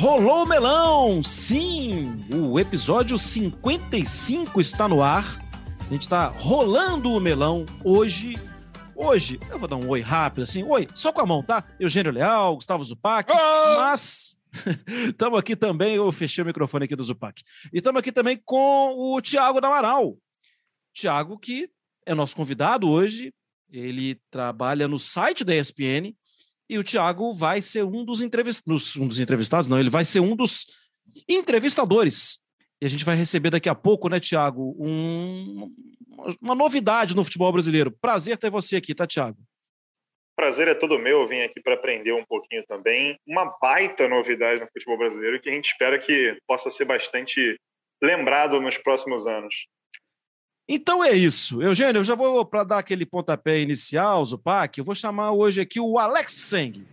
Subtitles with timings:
[0.00, 1.22] Rolou melão!
[1.22, 2.16] Sim!
[2.34, 5.38] O episódio 55 está no ar.
[5.78, 8.38] A gente está rolando o melão hoje.
[8.96, 10.62] Hoje, eu vou dar um oi rápido assim.
[10.62, 11.66] Oi, só com a mão, tá?
[11.78, 13.76] Eugênio Leal, Gustavo Zupac, oh!
[13.76, 14.34] mas
[15.06, 15.96] estamos aqui também.
[15.96, 17.42] Eu fechei o microfone aqui do Zupac.
[17.70, 20.16] E estamos aqui também com o Tiago Amaral.
[20.94, 21.68] Tiago, que
[22.06, 23.34] é nosso convidado hoje.
[23.70, 26.14] Ele trabalha no site da ESPN
[26.70, 30.20] e o Thiago vai ser um dos, entrevistados, um dos entrevistados, não, ele vai ser
[30.20, 30.66] um dos
[31.28, 32.38] entrevistadores.
[32.80, 35.68] E a gente vai receber daqui a pouco, né, Thiago, um,
[36.40, 37.90] uma novidade no futebol brasileiro.
[37.90, 39.36] Prazer ter você aqui, tá, Thiago?
[40.36, 43.18] Prazer é todo meu, eu vim aqui para aprender um pouquinho também.
[43.26, 47.58] Uma baita novidade no futebol brasileiro que a gente espera que possa ser bastante
[48.00, 49.54] lembrado nos próximos anos.
[50.72, 51.60] Então é isso.
[51.60, 55.80] Eugênio, eu já vou para dar aquele pontapé inicial, Zupac, eu vou chamar hoje aqui
[55.80, 56.86] o Alex Seng.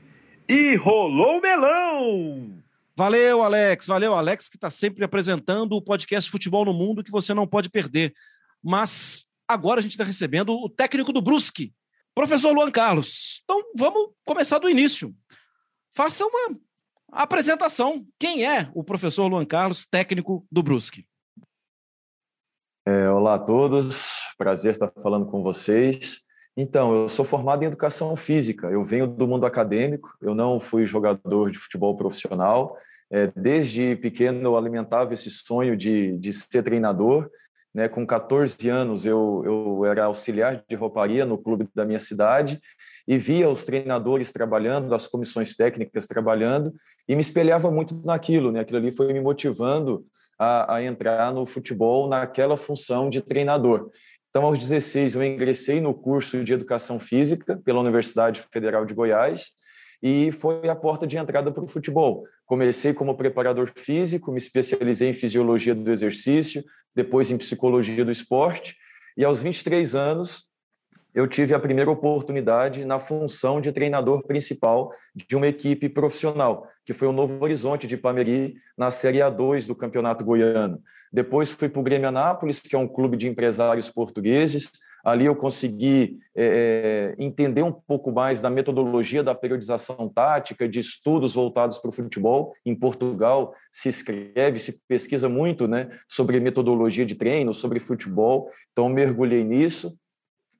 [0.49, 2.63] E rolou o melão!
[2.95, 3.85] Valeu, Alex.
[3.85, 7.69] Valeu, Alex, que está sempre apresentando o podcast Futebol no Mundo que você não pode
[7.69, 8.15] perder.
[8.63, 11.71] Mas agora a gente está recebendo o técnico do Brusque,
[12.15, 13.43] professor Luan Carlos.
[13.43, 15.13] Então vamos começar do início.
[15.93, 16.57] Faça uma
[17.11, 18.03] apresentação.
[18.17, 21.06] Quem é o professor Luan Carlos, técnico do Brusque?
[22.87, 26.21] É, olá a todos, prazer estar falando com vocês.
[26.55, 30.85] Então, eu sou formado em educação física, eu venho do mundo acadêmico, eu não fui
[30.85, 32.77] jogador de futebol profissional.
[33.11, 37.29] É, desde pequeno eu alimentava esse sonho de, de ser treinador.
[37.75, 37.89] Né?
[37.89, 42.57] Com 14 anos eu, eu era auxiliar de rouparia no clube da minha cidade
[43.05, 46.73] e via os treinadores trabalhando, as comissões técnicas trabalhando
[47.05, 48.49] e me espelhava muito naquilo.
[48.49, 48.61] Né?
[48.61, 50.05] Aquilo ali foi me motivando
[50.37, 53.89] a, a entrar no futebol naquela função de treinador.
[54.29, 59.51] Então, aos 16, eu ingressei no curso de Educação Física pela Universidade Federal de Goiás
[60.01, 62.23] e foi a porta de entrada para o futebol.
[62.45, 66.63] Comecei como preparador físico, me especializei em fisiologia do exercício,
[66.95, 68.75] depois em psicologia do esporte,
[69.17, 70.47] e aos 23 anos
[71.15, 76.93] eu tive a primeira oportunidade na função de treinador principal de uma equipe profissional, que
[76.93, 80.81] foi o Novo Horizonte de Pameri, na Série A2 do Campeonato Goiano.
[81.11, 84.71] Depois fui para o Grêmio Anápolis, que é um clube de empresários portugueses.
[85.03, 90.79] Ali eu consegui é, é entender um pouco mais da metodologia da periodização tática, de
[90.79, 92.53] estudos voltados para o futebol.
[92.65, 98.49] Em Portugal se escreve, se pesquisa muito né, sobre metodologia de treino, sobre futebol.
[98.71, 99.93] Então mergulhei nisso.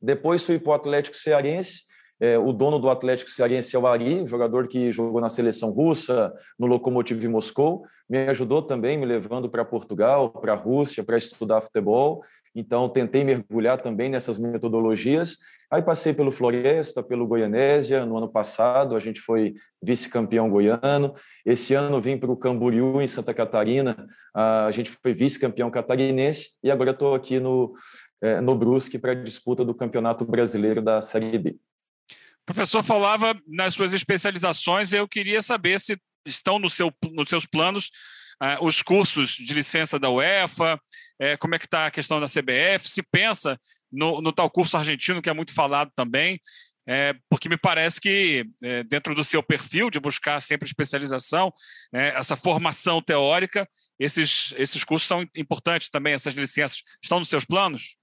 [0.02, 1.84] Depois fui para o Atlético Cearense.
[2.20, 6.34] É, o dono do Atlético Cearense é o Ari, jogador que jogou na seleção russa,
[6.58, 7.84] no Lokomotiv Moscou.
[8.10, 12.24] Me ajudou também, me levando para Portugal, para a Rússia, para estudar futebol.
[12.56, 15.38] Então, tentei mergulhar também nessas metodologias.
[15.70, 18.04] Aí passei pelo Floresta, pelo Goianésia.
[18.04, 21.14] No ano passado, a gente foi vice-campeão goiano.
[21.46, 24.08] Esse ano vim para o Camboriú, em Santa Catarina.
[24.34, 26.52] A gente foi vice-campeão catarinense.
[26.64, 27.76] E agora estou aqui no,
[28.22, 31.58] é, no Brusque para a disputa do Campeonato Brasileiro da Série B.
[32.48, 37.92] Professor falava nas suas especializações, eu queria saber se estão no seu, nos seus planos
[38.42, 42.26] uh, os cursos de licença da UEFA, uh, como é que está a questão da
[42.26, 43.60] CBF, se pensa
[43.92, 46.40] no, no, tal curso argentino que é muito falado também,
[46.88, 51.52] é, porque me parece que é, dentro do seu perfil de buscar sempre especialização,
[51.92, 53.68] essa formação teórica,
[54.00, 57.98] esses, esses cursos são importantes também, essas licenças estão nos seus planos?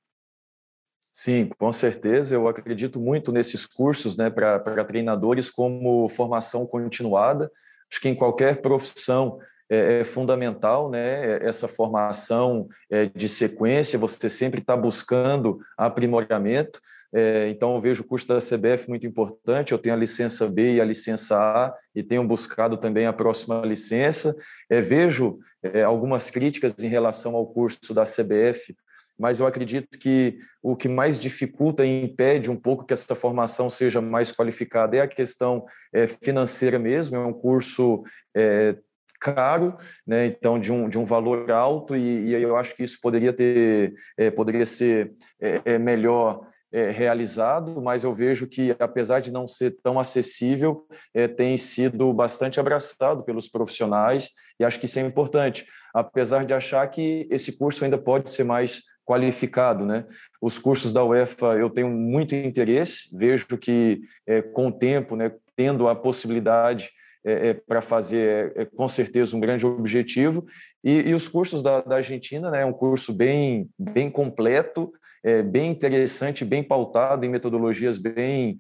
[1.17, 2.35] Sim, com certeza.
[2.35, 7.53] Eu acredito muito nesses cursos né, para treinadores como formação continuada.
[7.89, 9.39] Acho que em qualquer profissão
[9.71, 16.81] é, é fundamental né, essa formação é, de sequência, você sempre está buscando aprimoramento.
[17.17, 19.71] É, então, eu vejo o curso da CBF muito importante.
[19.71, 23.61] Eu tenho a licença B e a licença A e tenho buscado também a próxima
[23.65, 24.35] licença.
[24.69, 28.75] É, vejo é, algumas críticas em relação ao curso da CBF
[29.19, 33.71] mas eu acredito que o que mais dificulta e impede um pouco que essa formação
[33.71, 38.03] seja mais qualificada é a questão é, financeira mesmo, é um curso
[38.35, 38.77] é,
[39.25, 40.27] caro, né?
[40.27, 43.95] então de um, de um valor alto e, e eu acho que isso poderia ter
[44.19, 49.47] é, poderia ser é, é, melhor é, realizado, mas eu vejo que apesar de não
[49.47, 50.89] ser tão acessível,
[51.37, 56.85] tem sido bastante abraçado pelos profissionais e acho que isso é importante, apesar de achar
[56.89, 60.07] que esse curso ainda pode ser mais qualificado, né?
[60.41, 65.33] Os cursos da UEFA eu tenho muito interesse, vejo que é, com o tempo, né,
[65.55, 66.91] tendo a possibilidade
[67.25, 70.47] é, é, para fazer é, com certeza um grande objetivo
[70.83, 74.93] e, e os cursos da, da, Argentina, né, é um curso bem bem completo,
[75.23, 78.59] é, bem interessante, bem pautado em metodologias bem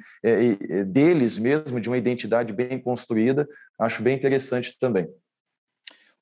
[0.87, 3.47] deles mesmo, de uma identidade bem construída,
[3.79, 5.07] acho bem interessante também.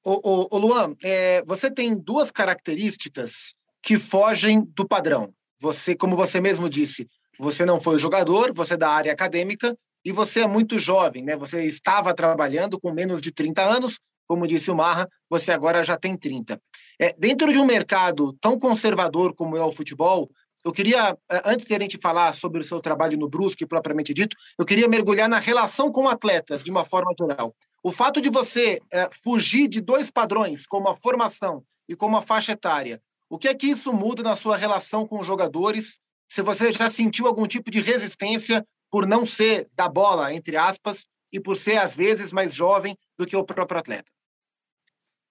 [0.05, 5.35] Ô Luan, é, você tem duas características que fogem do padrão.
[5.61, 7.09] Você, como você mesmo disse,
[7.39, 11.37] você não foi jogador, você é da área acadêmica e você é muito jovem, né?
[11.37, 15.97] Você estava trabalhando com menos de 30 anos, como disse o Marra, você agora já
[15.97, 16.61] tem 30.
[16.99, 20.31] É, dentro de um mercado tão conservador como é o futebol,
[20.65, 24.15] eu queria, é, antes de a gente falar sobre o seu trabalho no Brusque, propriamente
[24.15, 27.55] dito, eu queria mergulhar na relação com atletas, de uma forma geral.
[27.83, 32.23] O fato de você é, fugir de dois padrões, como a formação e como a
[32.23, 33.01] faixa etária,
[33.33, 35.99] o que é que isso muda na sua relação com os jogadores?
[36.29, 41.07] Se você já sentiu algum tipo de resistência por não ser da bola, entre aspas,
[41.33, 44.11] e por ser, às vezes, mais jovem do que o próprio atleta?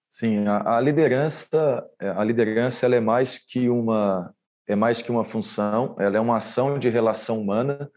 [0.08, 4.34] Sim, a, a liderança, é, a liderança ela é mais que uma
[4.66, 7.88] é mais que uma função, ela é uma ação de relação humana.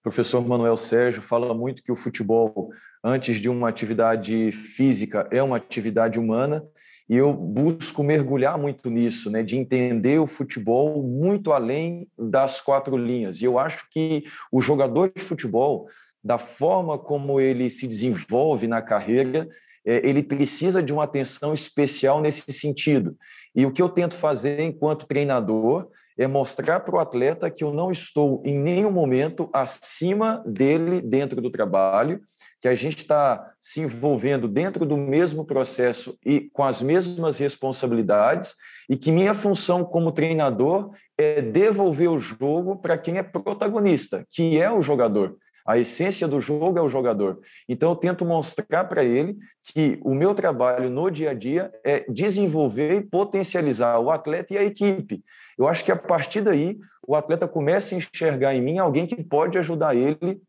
[0.00, 2.72] O professor Manuel Sérgio fala muito que o futebol,
[3.04, 6.66] antes de uma atividade física, é uma atividade humana
[7.12, 12.96] e eu busco mergulhar muito nisso, né, de entender o futebol muito além das quatro
[12.96, 13.42] linhas.
[13.42, 15.86] E eu acho que o jogador de futebol,
[16.24, 19.46] da forma como ele se desenvolve na carreira,
[19.84, 23.14] é, ele precisa de uma atenção especial nesse sentido.
[23.54, 27.74] E o que eu tento fazer enquanto treinador é mostrar para o atleta que eu
[27.74, 32.22] não estou em nenhum momento acima dele dentro do trabalho,
[32.62, 38.54] que a gente está se envolvendo dentro do mesmo processo e com as mesmas responsabilidades,
[38.88, 44.60] e que minha função como treinador é devolver o jogo para quem é protagonista, que
[44.60, 45.36] é o jogador.
[45.66, 47.40] A essência do jogo é o jogador.
[47.68, 52.04] Então, eu tento mostrar para ele que o meu trabalho no dia a dia é
[52.08, 55.22] desenvolver e potencializar o atleta e a equipe.
[55.58, 59.22] Eu acho que a partir daí, o atleta começa a enxergar em mim alguém que
[59.22, 60.40] pode ajudar ele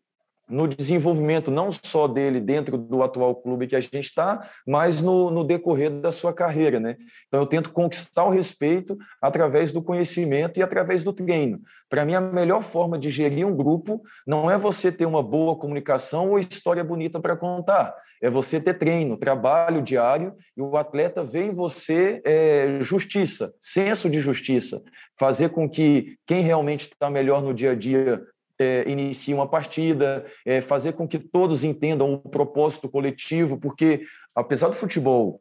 [0.50, 5.32] no desenvolvimento não só dele dentro do atual clube que a gente está, mas no,
[5.32, 6.98] no, decorrer da sua carreira, né?
[7.28, 11.62] Então eu tento conquistar o respeito através do conhecimento e através do treino.
[11.90, 15.56] Para mim a melhor forma de gerir um grupo não é você ter uma boa
[15.56, 21.24] comunicação ou história bonita para contar, é você ter treino, trabalho diário e o atleta
[21.24, 24.82] vê em você é, justiça, senso de justiça,
[25.18, 28.22] fazer com que quem realmente está melhor no dia a dia
[28.60, 34.04] é, inicie uma partida, é, fazer com que todos entendam o propósito coletivo, porque
[34.36, 35.40] apesar do futebol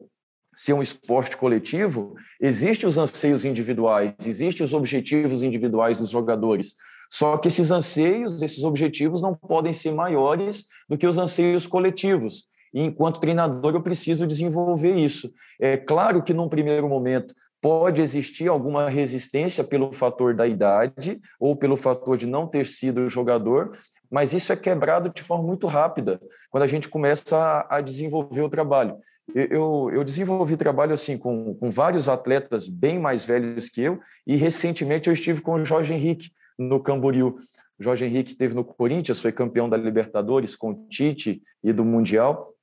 [0.55, 6.75] ser um esporte coletivo, existem os anseios individuais, existem os objetivos individuais dos jogadores.
[7.09, 12.47] Só que esses anseios, esses objetivos não podem ser maiores do que os anseios coletivos.
[12.73, 15.31] E enquanto treinador, eu preciso desenvolver isso.
[15.59, 21.55] É claro que num primeiro momento pode existir alguma resistência pelo fator da idade ou
[21.55, 23.77] pelo fator de não ter sido jogador,
[24.11, 26.19] mas isso é quebrado de forma muito rápida
[26.51, 28.97] quando a gente começa a, a desenvolver o trabalho.
[29.33, 34.35] Eu, eu, desenvolvi trabalho assim com, com vários atletas bem mais velhos que eu e
[34.35, 37.37] recentemente eu estive com o Jorge Henrique no Camboriú.
[37.79, 41.85] O Jorge Henrique esteve no Corinthians, foi campeão da Libertadores com o Tite e do
[41.85, 42.53] Mundial.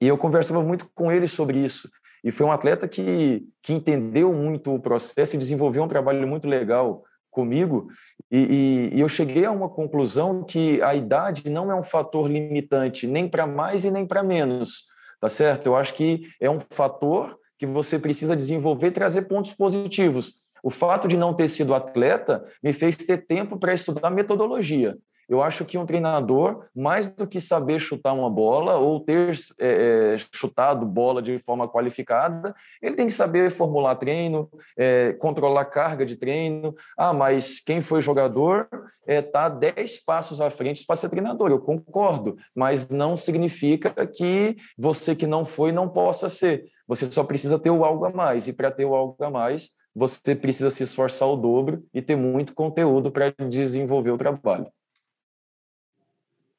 [0.00, 1.90] E eu conversava muito com ele sobre isso.
[2.26, 6.48] E foi um atleta que, que entendeu muito o processo e desenvolveu um trabalho muito
[6.48, 7.86] legal comigo.
[8.28, 12.28] E, e, e eu cheguei a uma conclusão que a idade não é um fator
[12.28, 14.86] limitante, nem para mais e nem para menos,
[15.20, 15.66] tá certo?
[15.66, 20.32] Eu acho que é um fator que você precisa desenvolver e trazer pontos positivos.
[20.64, 24.98] O fato de não ter sido atleta me fez ter tempo para estudar metodologia.
[25.28, 30.14] Eu acho que um treinador, mais do que saber chutar uma bola ou ter é,
[30.14, 36.06] é, chutado bola de forma qualificada, ele tem que saber formular treino, é, controlar carga
[36.06, 36.74] de treino.
[36.96, 38.68] Ah, mas quem foi jogador
[39.06, 41.50] está é, 10 passos à frente para ser treinador.
[41.50, 46.66] Eu concordo, mas não significa que você que não foi não possa ser.
[46.86, 48.46] Você só precisa ter o algo a mais.
[48.46, 52.16] E para ter o algo a mais, você precisa se esforçar o dobro e ter
[52.16, 54.70] muito conteúdo para desenvolver o trabalho.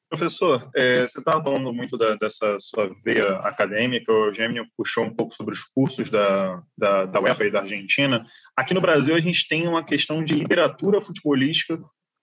[0.08, 5.14] Professor, é, você estava falando muito da, dessa sua veia acadêmica, o Eugênio puxou um
[5.14, 8.24] pouco sobre os cursos da, da, da UEFA e da Argentina.
[8.56, 11.78] Aqui no Brasil, a gente tem uma questão de literatura futebolística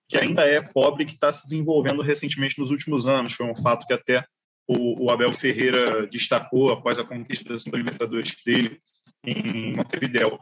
[0.09, 3.33] que ainda é pobre, que está se desenvolvendo recentemente nos últimos anos.
[3.33, 4.25] Foi um fato que até
[4.67, 8.79] o, o Abel Ferreira destacou após a conquista da Libertadores dele
[9.23, 10.39] em Montevideo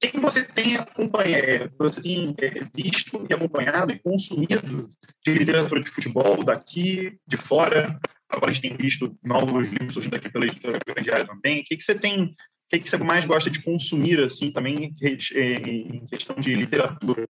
[0.00, 4.90] que, que você tem acompanhado, é, você tem é, visto e acompanhado e consumido
[5.24, 8.00] de literatura de futebol daqui, de fora?
[8.28, 11.60] Agora a gente tem visto novos livros surgindo aqui pela editora Grandiária também.
[11.60, 12.34] O que, que você tem, o
[12.70, 17.26] que, que você mais gosta de consumir, assim, também em questão de literatura?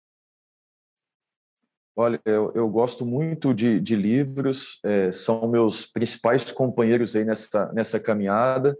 [1.95, 7.73] Olha, eu, eu gosto muito de, de livros, é, são meus principais companheiros aí nessa,
[7.73, 8.77] nessa caminhada.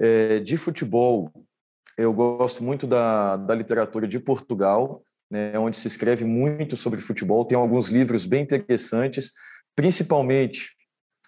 [0.00, 1.32] É, de futebol,
[1.98, 7.44] eu gosto muito da, da literatura de Portugal, né, onde se escreve muito sobre futebol.
[7.44, 9.32] Tem alguns livros bem interessantes,
[9.74, 10.70] principalmente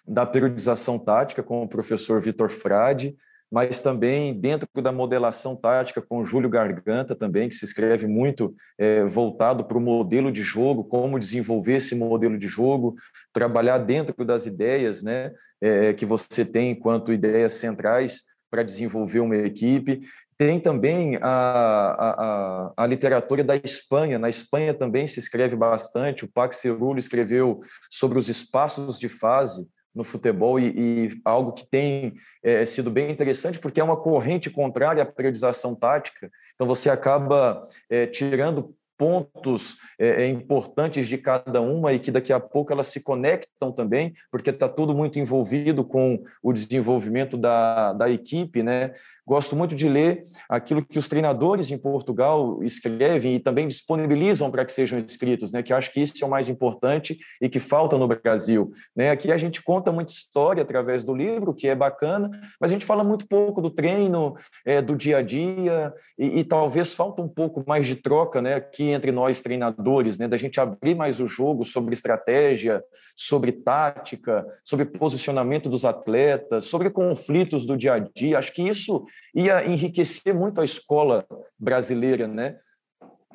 [0.07, 3.15] da periodização tática, com o professor Vitor Frade,
[3.51, 9.03] mas também dentro da modelação tática com Júlio Garganta também, que se escreve muito é,
[9.03, 12.95] voltado para o modelo de jogo, como desenvolver esse modelo de jogo,
[13.33, 19.35] trabalhar dentro das ideias né, é, que você tem enquanto ideias centrais para desenvolver uma
[19.35, 20.01] equipe.
[20.41, 24.17] Tem também a, a, a, literatura da Espanha.
[24.17, 26.25] Na Espanha também se escreve bastante.
[26.25, 31.69] O Pax Cerulo escreveu sobre os espaços de fase no futebol e, e algo que
[31.69, 36.31] tem é, sido bem interessante porque é uma corrente contrária à periodização tática.
[36.55, 42.31] Então você acaba é, tirando pontos é, é, importantes de cada uma e que daqui
[42.31, 47.93] a pouco elas se conectam também, porque está tudo muito envolvido com o desenvolvimento da,
[47.93, 48.93] da equipe, né?
[49.25, 54.65] Gosto muito de ler aquilo que os treinadores em Portugal escrevem e também disponibilizam para
[54.65, 55.63] que sejam escritos, né?
[55.63, 59.09] Que acho que isso é o mais importante e que falta no Brasil, né?
[59.09, 62.29] Aqui a gente conta muita história através do livro, que é bacana,
[62.59, 66.43] mas a gente fala muito pouco do treino, é, do dia a dia e, e
[66.43, 68.55] talvez falta um pouco mais de troca, né?
[68.55, 72.83] Aqui entre nós treinadores, né, da gente abrir mais o jogo sobre estratégia,
[73.15, 78.39] sobre tática, sobre posicionamento dos atletas, sobre conflitos do dia a dia.
[78.39, 81.25] Acho que isso ia enriquecer muito a escola
[81.59, 82.57] brasileira, né?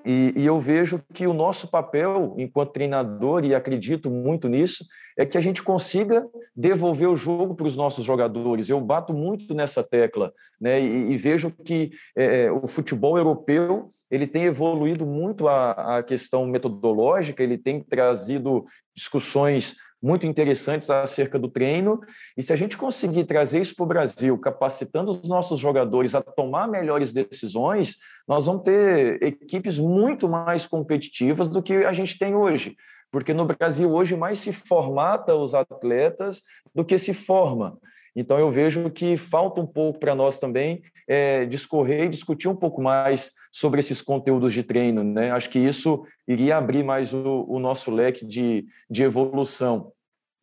[0.07, 4.85] E, e, eu vejo que o nosso papel enquanto treinador, e acredito muito nisso,
[5.19, 8.69] é que a gente consiga devolver o jogo para os nossos jogadores.
[8.69, 10.81] Eu bato muito nessa tecla, né?
[10.81, 16.03] E, e vejo que é, é, o futebol europeu ele tem evoluído muito a, a
[16.03, 22.01] questão metodológica, ele tem trazido discussões muito interessantes acerca do treino.
[22.37, 26.23] E se a gente conseguir trazer isso para o Brasil, capacitando os nossos jogadores a
[26.23, 32.35] tomar melhores decisões, nós vamos ter equipes muito mais competitivas do que a gente tem
[32.35, 32.77] hoje.
[33.11, 36.43] Porque no Brasil hoje mais se formata os atletas
[36.75, 37.79] do que se forma.
[38.15, 42.57] Então eu vejo que falta um pouco para nós também é, discorrer e discutir um
[42.57, 45.05] pouco mais sobre esses conteúdos de treino.
[45.05, 45.31] Né?
[45.31, 49.93] Acho que isso iria abrir mais o, o nosso leque de, de evolução.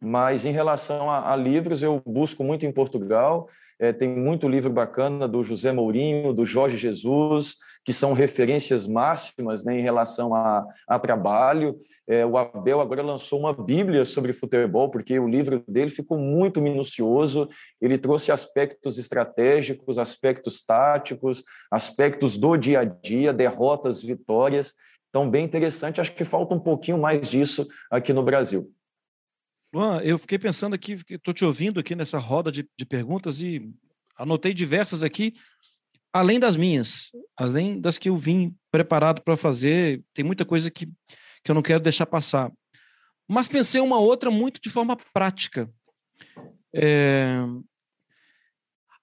[0.01, 3.47] Mas em relação a, a livros, eu busco muito em Portugal.
[3.79, 9.63] É, tem muito livro bacana do José Mourinho, do Jorge Jesus, que são referências máximas
[9.63, 11.79] né, em relação a, a trabalho.
[12.07, 16.61] É, o Abel agora lançou uma Bíblia sobre futebol, porque o livro dele ficou muito
[16.61, 17.47] minucioso.
[17.81, 24.73] Ele trouxe aspectos estratégicos, aspectos táticos, aspectos do dia a dia, derrotas, vitórias.
[25.09, 26.01] Então, bem interessante.
[26.01, 28.69] Acho que falta um pouquinho mais disso aqui no Brasil.
[29.73, 33.73] Luan, eu fiquei pensando aqui, estou te ouvindo aqui nessa roda de, de perguntas e
[34.15, 35.33] anotei diversas aqui
[36.13, 40.85] além das minhas, além das que eu vim preparado para fazer, tem muita coisa que,
[41.43, 42.51] que eu não quero deixar passar.
[43.27, 45.67] Mas pensei uma outra muito de forma prática.
[46.73, 47.39] É...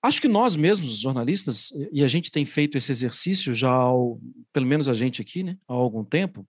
[0.03, 4.19] Acho que nós mesmos, jornalistas, e a gente tem feito esse exercício já, ao,
[4.51, 6.47] pelo menos a gente aqui, né, há algum tempo,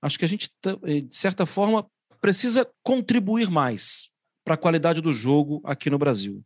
[0.00, 0.48] acho que a gente,
[0.86, 1.86] eh, de certa forma,
[2.24, 4.08] precisa contribuir mais
[4.42, 6.42] para a qualidade do jogo aqui no Brasil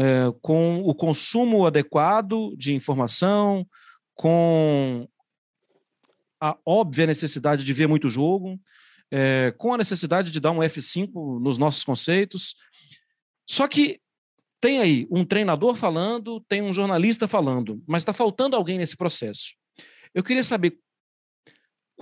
[0.00, 3.66] é, com o consumo adequado de informação,
[4.14, 5.06] com
[6.40, 8.58] a óbvia necessidade de ver muito jogo,
[9.10, 12.54] é, com a necessidade de dar um F5 nos nossos conceitos.
[13.46, 14.00] Só que
[14.58, 19.52] tem aí um treinador falando, tem um jornalista falando, mas está faltando alguém nesse processo.
[20.14, 20.78] Eu queria saber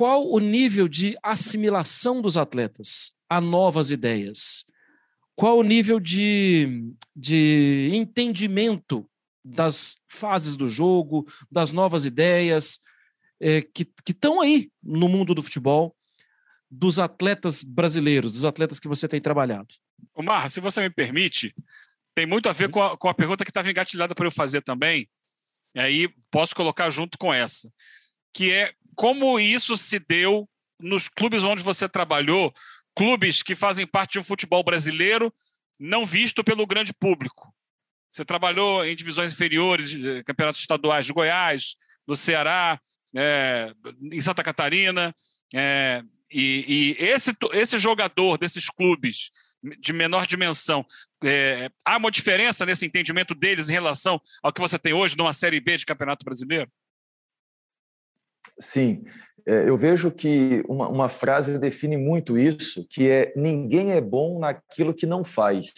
[0.02, 4.64] qual o nível de assimilação dos atletas a novas ideias,
[5.36, 9.08] qual o nível de, de entendimento
[9.44, 12.80] das fases do jogo, das novas ideias
[13.40, 15.94] é, que estão aí no mundo do futebol,
[16.68, 19.72] dos atletas brasileiros, dos atletas que você tem trabalhado?
[20.16, 21.54] Omar, se você me permite,
[22.12, 24.62] tem muito a ver com a, com a pergunta que estava engatilhada para eu fazer
[24.62, 25.08] também,
[25.76, 27.72] e aí posso colocar junto com essa,
[28.32, 30.48] que é como isso se deu
[30.78, 32.52] nos clubes onde você trabalhou,
[32.94, 35.32] clubes que fazem parte de um futebol brasileiro
[35.78, 37.52] não visto pelo grande público.
[38.10, 42.78] Você trabalhou em divisões inferiores, campeonatos estaduais de Goiás, do Ceará,
[43.14, 45.14] é, em Santa Catarina,
[45.54, 49.30] é, e, e, esse, esse jogador desses clubes
[49.78, 50.84] de menor dimensão,
[51.24, 55.32] é, há uma diferença nesse entendimento deles em relação ao que você tem hoje numa
[55.32, 56.70] Série B de Campeonato Brasileiro?
[58.58, 59.04] Sim,
[59.46, 64.38] é, eu vejo que uma, uma, frase define muito isso, que é ninguém é bom
[64.38, 65.72] naquilo que não faz.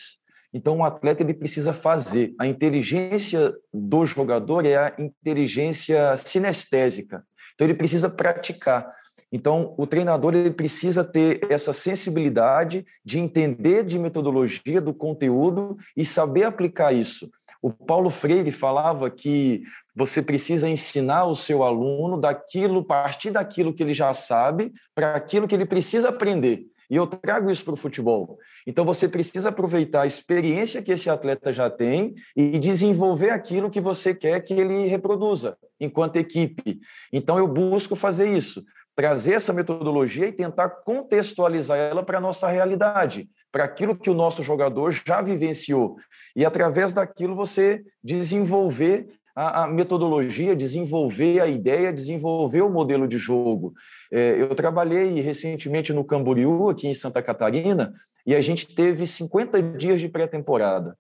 [0.53, 2.35] Então, o atleta ele precisa fazer.
[2.39, 7.25] A inteligência do jogador é a inteligência sinestésica.
[7.55, 8.89] Então, ele precisa praticar.
[9.33, 16.05] Então, o treinador ele precisa ter essa sensibilidade de entender de metodologia, do conteúdo e
[16.05, 17.29] saber aplicar isso.
[17.61, 23.83] O Paulo Freire falava que você precisa ensinar o seu aluno daquilo, partir daquilo que
[23.83, 26.67] ele já sabe, para aquilo que ele precisa aprender.
[26.91, 28.39] E eu trago isso para o futebol.
[28.67, 33.81] Então, você precisa aproveitar a experiência que esse atleta já tem e desenvolver aquilo que
[33.81, 36.81] você quer que ele reproduza enquanto equipe.
[37.13, 38.63] Então, eu busco fazer isso
[38.95, 44.15] trazer essa metodologia e tentar contextualizar ela para a nossa realidade, para aquilo que o
[44.15, 45.97] nosso jogador já vivenciou.
[46.37, 53.19] E através daquilo você desenvolver a, a metodologia, desenvolver a ideia, desenvolver o modelo de
[53.19, 53.75] jogo.
[54.13, 57.93] É, eu trabalhei recentemente no Camboriú, aqui em Santa Catarina,
[58.27, 60.97] e a gente teve 50 dias de pré-temporada.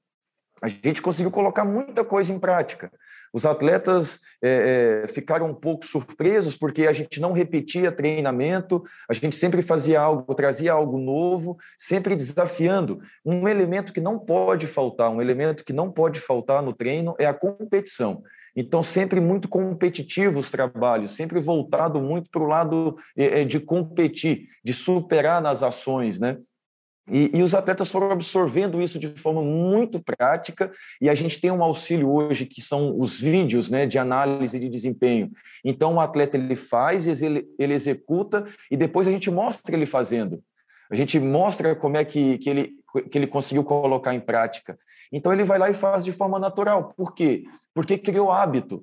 [0.61, 2.91] A gente conseguiu colocar muita coisa em prática.
[3.35, 9.13] Os atletas é, é, ficaram um pouco surpresos porque a gente não repetia treinamento, a
[9.13, 13.01] gente sempre fazia algo, trazia algo novo, sempre desafiando.
[13.27, 17.27] Um elemento que não pode faltar, um elemento que não pode faltar no treino é
[17.27, 18.23] a competição.
[18.55, 23.59] Então, sempre muito competitivos os trabalhos, sempre voltado muito para o lado é, é, de
[23.59, 26.39] competir, de superar nas ações, né?
[27.07, 31.51] E, e, os atletas foram absorvendo isso de forma muito prática, e a gente tem
[31.51, 35.31] um auxílio hoje que são os vídeos né, de análise de desempenho.
[35.63, 40.43] Então, o atleta ele faz, ele, ele executa, e depois a gente mostra ele fazendo.
[40.91, 42.73] A gente mostra como é que, que, ele,
[43.11, 44.79] que ele conseguiu colocar em prática.
[45.13, 46.95] Então, ele vai lá e faz de forma natural.
[46.97, 47.45] Por quê?
[47.75, 48.83] Porque criou hábito.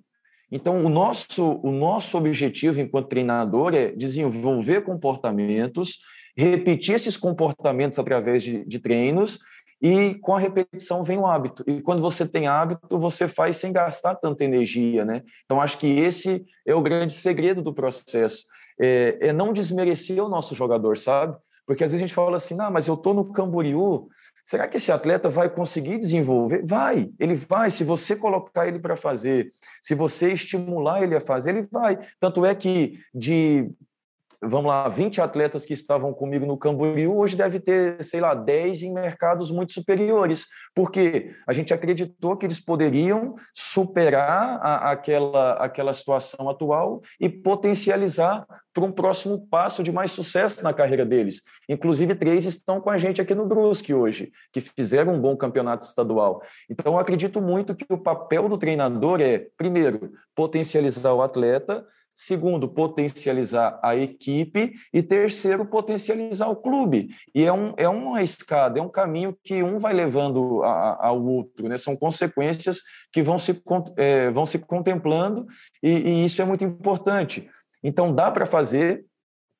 [0.51, 5.99] Então, o nosso, o nosso objetivo enquanto treinador é desenvolver comportamentos
[6.35, 9.39] repetir esses comportamentos através de, de treinos
[9.81, 11.63] e com a repetição vem o hábito.
[11.65, 15.24] E quando você tem hábito, você faz sem gastar tanta energia, né?
[15.44, 18.46] Então, acho que esse é o grande segredo do processo.
[18.79, 21.35] É, é não desmerecer o nosso jogador, sabe?
[21.65, 24.07] Porque às vezes a gente fala assim, ah, mas eu estou no Camboriú,
[24.44, 26.63] será que esse atleta vai conseguir desenvolver?
[26.63, 27.72] Vai, ele vai.
[27.72, 29.50] Se você colocar ele para fazer,
[29.81, 31.98] se você estimular ele a fazer, ele vai.
[32.20, 33.72] Tanto é que de
[34.41, 38.83] vamos lá, 20 atletas que estavam comigo no Camboriú, hoje deve ter, sei lá, 10
[38.83, 45.93] em mercados muito superiores, porque a gente acreditou que eles poderiam superar a, aquela, aquela
[45.93, 51.41] situação atual e potencializar para um próximo passo de mais sucesso na carreira deles.
[51.69, 55.85] Inclusive, três estão com a gente aqui no Brusque hoje, que fizeram um bom campeonato
[55.85, 56.41] estadual.
[56.69, 62.67] Então, eu acredito muito que o papel do treinador é, primeiro, potencializar o atleta, Segundo,
[62.67, 64.74] potencializar a equipe.
[64.93, 67.09] E terceiro, potencializar o clube.
[67.33, 71.24] E é, um, é uma escada, é um caminho que um vai levando a, ao
[71.24, 71.67] outro.
[71.67, 71.77] Né?
[71.77, 73.61] São consequências que vão se,
[73.97, 75.45] é, vão se contemplando,
[75.81, 77.50] e, e isso é muito importante.
[77.83, 79.05] Então, dá para fazer,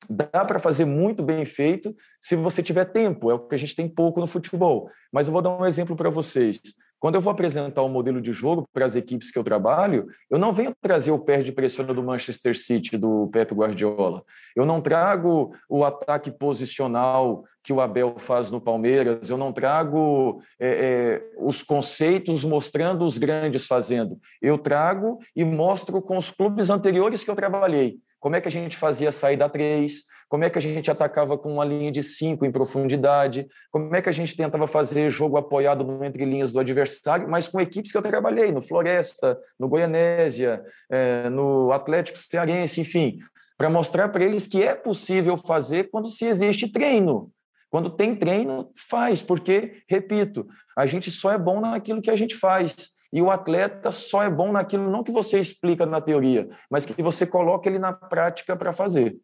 [0.08, 3.74] dá para fazer muito bem feito se você tiver tempo, é o que a gente
[3.74, 4.88] tem pouco no futebol.
[5.12, 6.60] Mas eu vou dar um exemplo para vocês.
[7.02, 10.06] Quando eu vou apresentar o um modelo de jogo para as equipes que eu trabalho,
[10.30, 14.22] eu não venho trazer o pé de pressiona do Manchester City, do Pep Guardiola.
[14.54, 19.28] Eu não trago o ataque posicional que o Abel faz no Palmeiras.
[19.28, 24.16] Eu não trago é, é, os conceitos mostrando os grandes fazendo.
[24.40, 27.98] Eu trago e mostro com os clubes anteriores que eu trabalhei.
[28.20, 30.90] Como é que a gente fazia a saída a três, como é que a gente
[30.90, 35.10] atacava com uma linha de cinco em profundidade, como é que a gente tentava fazer
[35.10, 39.38] jogo apoiado no entre linhas do adversário, mas com equipes que eu trabalhei, no Floresta,
[39.60, 43.18] no Goianésia, é, no Atlético Cearense, enfim,
[43.58, 47.30] para mostrar para eles que é possível fazer quando se existe treino.
[47.68, 52.34] Quando tem treino, faz, porque, repito, a gente só é bom naquilo que a gente
[52.34, 52.88] faz.
[53.12, 57.02] E o atleta só é bom naquilo não que você explica na teoria, mas que
[57.02, 59.14] você coloca ele na prática para fazer.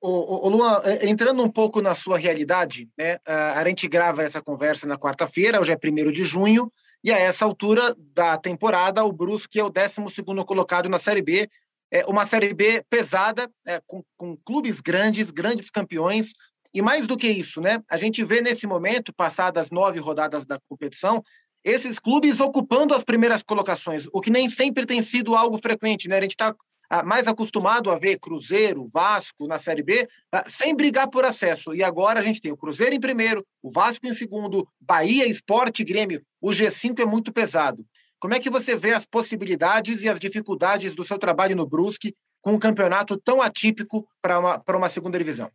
[0.00, 4.42] O, o, Luan, é, entrando um pouco na sua realidade, né, a gente grava essa
[4.42, 6.70] conversa na quarta-feira, hoje é 1 de junho,
[7.02, 11.48] e a essa altura da temporada, o Brusque é o 12 colocado na Série B,
[11.90, 16.32] é uma Série B pesada, é, com, com clubes grandes, grandes campeões,
[16.74, 20.58] e mais do que isso, né, a gente vê nesse momento, passadas nove rodadas da
[20.68, 21.22] competição,
[21.64, 26.18] esses clubes ocupando as primeiras colocações, o que nem sempre tem sido algo frequente, né?
[26.18, 26.54] A gente está
[27.04, 31.74] mais acostumado a ver Cruzeiro, Vasco na Série B, ah, sem brigar por acesso.
[31.74, 35.84] E agora a gente tem o Cruzeiro em primeiro, o Vasco em segundo, Bahia, Esporte,
[35.84, 36.22] Grêmio.
[36.40, 37.84] O G5 é muito pesado.
[38.18, 42.14] Como é que você vê as possibilidades e as dificuldades do seu trabalho no Brusque
[42.40, 45.50] com um campeonato tão atípico para uma, uma segunda divisão?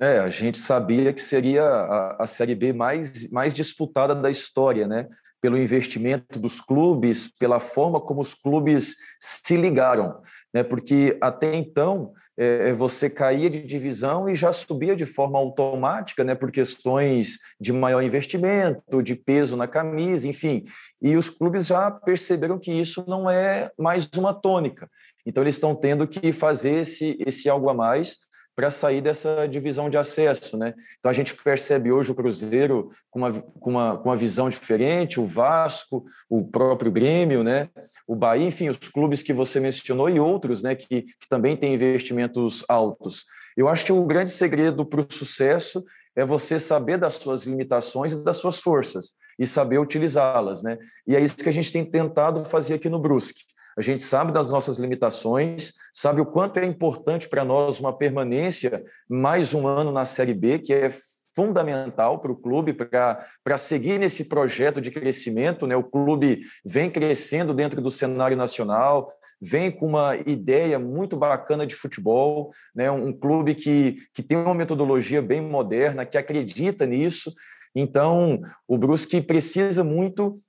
[0.00, 4.86] É, a gente sabia que seria a, a Série B mais, mais disputada da história,
[4.86, 5.08] né?
[5.42, 10.22] Pelo investimento dos clubes, pela forma como os clubes se ligaram,
[10.54, 10.62] né?
[10.62, 16.24] Porque até então é, é, você caía de divisão e já subia de forma automática,
[16.24, 20.64] né, por questões de maior investimento, de peso na camisa, enfim.
[21.00, 24.88] E os clubes já perceberam que isso não é mais uma tônica.
[25.26, 28.16] Então, eles estão tendo que fazer esse, esse algo a mais
[28.54, 30.74] para sair dessa divisão de acesso, né?
[30.98, 35.18] Então a gente percebe hoje o Cruzeiro com uma, com uma, com uma visão diferente,
[35.18, 37.68] o Vasco, o próprio Grêmio, né?
[38.06, 40.74] O Bahia, enfim, os clubes que você mencionou e outros, né?
[40.74, 43.24] Que, que também têm investimentos altos.
[43.56, 45.84] Eu acho que o grande segredo para o sucesso
[46.14, 50.78] é você saber das suas limitações e das suas forças e saber utilizá-las, né?
[51.06, 53.44] E é isso que a gente tem tentado fazer aqui no Brusque
[53.76, 58.84] a gente sabe das nossas limitações, sabe o quanto é importante para nós uma permanência
[59.08, 60.92] mais um ano na Série B, que é
[61.34, 65.66] fundamental para o clube para seguir nesse projeto de crescimento.
[65.66, 65.74] Né?
[65.76, 71.74] O clube vem crescendo dentro do cenário nacional, vem com uma ideia muito bacana de
[71.74, 72.90] futebol, né?
[72.90, 77.32] um clube que, que tem uma metodologia bem moderna, que acredita nisso.
[77.74, 80.40] Então, o Brusque precisa muito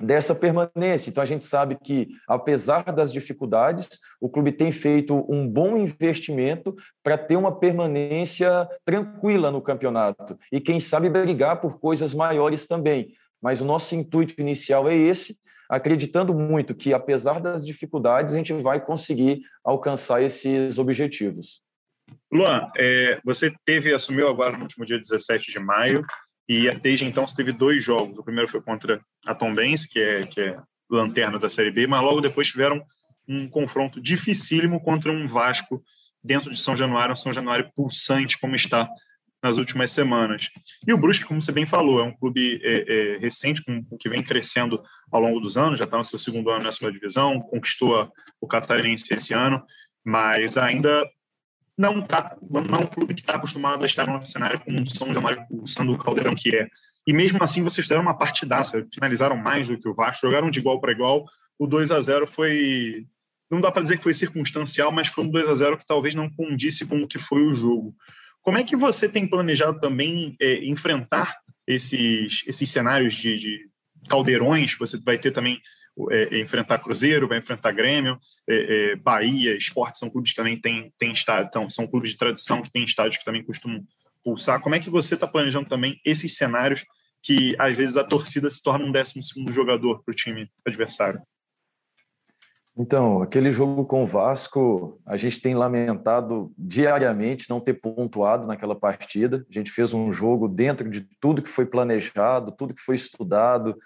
[0.00, 1.10] dessa permanência.
[1.10, 3.88] Então a gente sabe que, apesar das dificuldades,
[4.20, 10.60] o clube tem feito um bom investimento para ter uma permanência tranquila no campeonato e
[10.60, 13.12] quem sabe brigar por coisas maiores também.
[13.42, 18.52] Mas o nosso intuito inicial é esse, acreditando muito que, apesar das dificuldades, a gente
[18.52, 21.60] vai conseguir alcançar esses objetivos.
[22.32, 26.04] Luan, é, você teve assumiu agora no último dia 17 de maio
[26.48, 28.18] e desde então você teve dois jogos.
[28.18, 30.58] O primeiro foi contra a Tombense, que é, que é
[30.90, 32.82] lanterna da Série B, mas logo depois tiveram
[33.28, 35.82] um confronto dificílimo contra um Vasco
[36.24, 38.88] dentro de São Januário, um São Januário pulsante como está
[39.42, 40.48] nas últimas semanas.
[40.86, 44.08] E o Brusque, como você bem falou, é um clube é, é, recente, com, que
[44.08, 44.82] vem crescendo
[45.12, 48.46] ao longo dos anos, já está no seu segundo ano na segunda divisão, conquistou o
[48.48, 49.62] Catarinense esse ano,
[50.04, 51.04] mas ainda
[51.78, 54.84] não tá, não é um clube que está acostumado a estar no cenário com um
[54.84, 56.68] São Januário pulsando o caldeirão que é.
[57.06, 60.58] E mesmo assim vocês fizeram uma partidaça, finalizaram mais do que o Vasco, jogaram de
[60.58, 61.24] igual para igual.
[61.56, 63.06] O 2 a 0 foi
[63.50, 66.14] não dá para dizer que foi circunstancial, mas foi um 2 a 0 que talvez
[66.14, 67.94] não condisse com o que foi o jogo.
[68.42, 73.70] Como é que você tem planejado também é, enfrentar esses, esses cenários de, de
[74.08, 74.76] caldeirões?
[74.78, 75.60] Você vai ter também
[76.10, 80.60] é, é, enfrentar Cruzeiro, vai enfrentar Grêmio, é, é, Bahia, Esporte são clubes que também
[80.60, 83.82] têm, têm estádio, então, são clubes de tradição que têm estádios que também costumam
[84.22, 84.60] pulsar.
[84.60, 86.84] Como é que você está planejando também esses cenários
[87.22, 91.20] que às vezes a torcida se torna um décimo segundo jogador para o time adversário?
[92.80, 98.76] Então, aquele jogo com o Vasco, a gente tem lamentado diariamente não ter pontuado naquela
[98.76, 99.44] partida.
[99.50, 103.76] A gente fez um jogo dentro de tudo que foi planejado, tudo que foi estudado,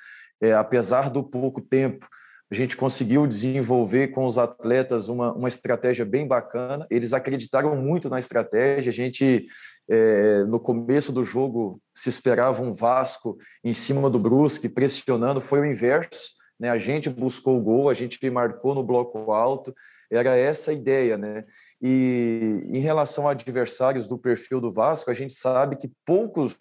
[0.42, 2.06] é, apesar do pouco tempo,
[2.50, 6.86] a gente conseguiu desenvolver com os atletas uma, uma estratégia bem bacana.
[6.90, 8.90] Eles acreditaram muito na estratégia.
[8.90, 9.46] A gente,
[9.88, 15.40] é, no começo do jogo, se esperava um Vasco em cima do Brusque, pressionando.
[15.40, 16.34] Foi o inverso.
[16.60, 16.68] Né?
[16.68, 19.74] A gente buscou o gol, a gente marcou no bloco alto.
[20.10, 21.44] Era essa a ideia, né?
[21.80, 26.54] E em relação a adversários do perfil do Vasco, a gente sabe que poucos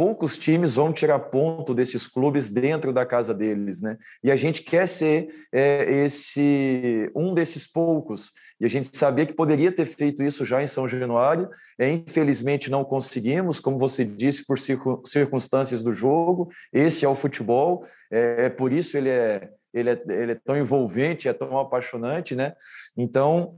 [0.00, 3.98] poucos times vão tirar ponto desses clubes dentro da casa deles, né?
[4.24, 8.32] E a gente quer ser é, esse um desses poucos.
[8.58, 11.50] E a gente sabia que poderia ter feito isso já em São Januário.
[11.78, 14.58] É, infelizmente não conseguimos, como você disse, por
[15.04, 16.48] circunstâncias do jogo.
[16.72, 17.84] Esse é o futebol.
[18.10, 22.34] É, é por isso ele é ele é, ele é tão envolvente, é tão apaixonante,
[22.34, 22.54] né?
[22.96, 23.54] Então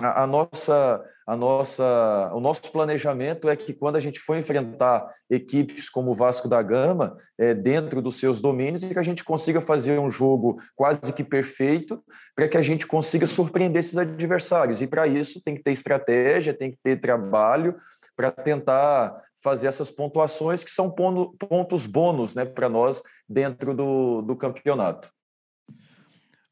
[0.00, 5.14] a, a nossa a nossa, o nosso planejamento é que quando a gente for enfrentar
[5.28, 9.22] equipes como o Vasco da Gama, é, dentro dos seus domínios, e que a gente
[9.22, 12.02] consiga fazer um jogo quase que perfeito,
[12.34, 14.80] para que a gente consiga surpreender esses adversários.
[14.80, 17.76] E para isso tem que ter estratégia, tem que ter trabalho
[18.16, 24.34] para tentar fazer essas pontuações que são pontos bônus né, para nós dentro do, do
[24.34, 25.12] campeonato.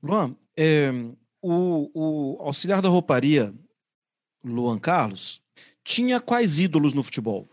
[0.03, 0.93] Luan, é,
[1.49, 3.55] o, o auxiliar da rouparia
[4.45, 5.41] Luan Carlos,
[5.85, 7.49] tinha quais ídolos no futebol?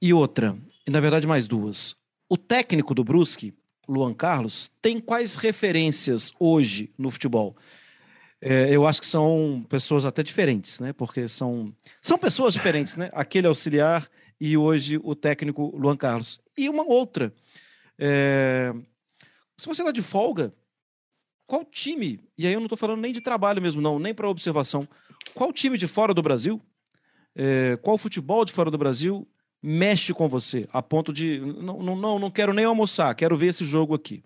[0.00, 1.94] E outra, e na verdade mais duas.
[2.28, 3.54] O técnico do Brusque,
[3.86, 7.56] Luan Carlos, tem quais referências hoje no futebol?
[8.40, 10.92] É, eu acho que são pessoas até diferentes, né?
[10.92, 13.10] Porque são, são pessoas diferentes, né?
[13.12, 14.08] Aquele auxiliar
[14.40, 16.40] e hoje o técnico Luan Carlos.
[16.56, 17.34] E uma outra.
[17.98, 18.72] É,
[19.56, 20.54] se você está de folga,
[21.48, 22.20] qual time?
[22.36, 24.86] E aí eu não estou falando nem de trabalho mesmo, não, nem para observação.
[25.34, 26.60] Qual time de fora do Brasil
[27.34, 29.26] É, qual futebol de fora do Brasil
[29.62, 33.64] mexe com você a ponto de não, não, não quero nem almoçar, quero ver esse
[33.64, 34.22] jogo aqui?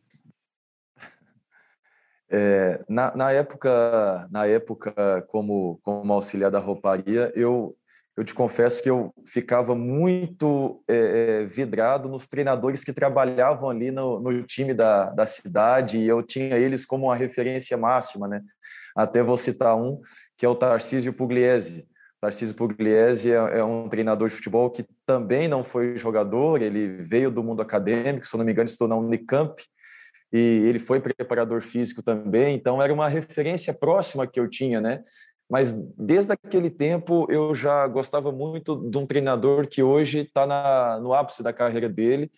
[2.29, 7.77] É, na, na, época, na época como, como auxiliar da rouparia, eu,
[8.17, 14.21] eu te confesso que eu ficava muito é, vidrado nos treinadores que trabalhavam ali no,
[14.21, 18.43] no time da, da cidade e eu tinha eles como uma referência máxima, né?
[18.95, 20.01] Até vou citar um,
[20.37, 21.89] que é o Tarcísio Pugliese.
[22.21, 27.31] Tarcísio Pugliese é, é um treinador de futebol que também não foi jogador, ele veio
[27.31, 29.61] do mundo acadêmico, se não me engano, estou na Unicamp,
[30.33, 35.03] e ele foi preparador físico também, então era uma referência próxima que eu tinha, né?
[35.53, 41.13] Mas desde aquele tempo eu já gostava muito de um treinador que hoje está no
[41.13, 42.33] ápice da carreira dele,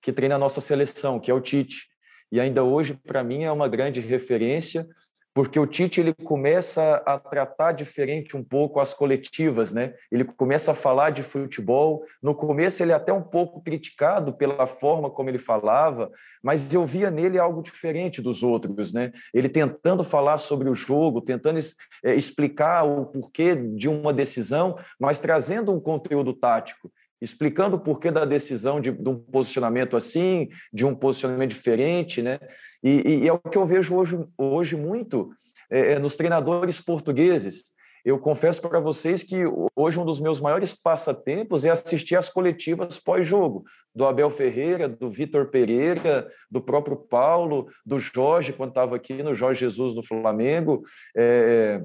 [0.00, 1.88] que treina a nossa seleção, que é o Tite.
[2.30, 4.86] E ainda hoje, para mim, é uma grande referência,
[5.32, 9.94] porque o Tite ele começa a tratar diferente um pouco as coletivas, né?
[10.10, 12.04] Ele começa a falar de futebol.
[12.22, 16.10] No começo ele é até um pouco criticado pela forma como ele falava,
[16.42, 19.12] mas eu via nele algo diferente dos outros, né?
[19.32, 21.60] Ele tentando falar sobre o jogo, tentando
[22.04, 26.90] é, explicar o porquê de uma decisão, mas trazendo um conteúdo tático
[27.20, 32.38] explicando o porquê da decisão de, de, um posicionamento assim, de um posicionamento diferente, né?
[32.82, 35.30] E, e é o que eu vejo hoje, hoje muito
[35.70, 37.64] é, é nos treinadores portugueses.
[38.04, 39.44] Eu confesso para vocês que
[39.76, 45.10] hoje um dos meus maiores passatempos é assistir às coletivas pós-jogo, do Abel Ferreira, do
[45.10, 50.82] Vitor Pereira, do próprio Paulo, do Jorge, quando estava aqui no Jorge Jesus no Flamengo.
[51.16, 51.82] É,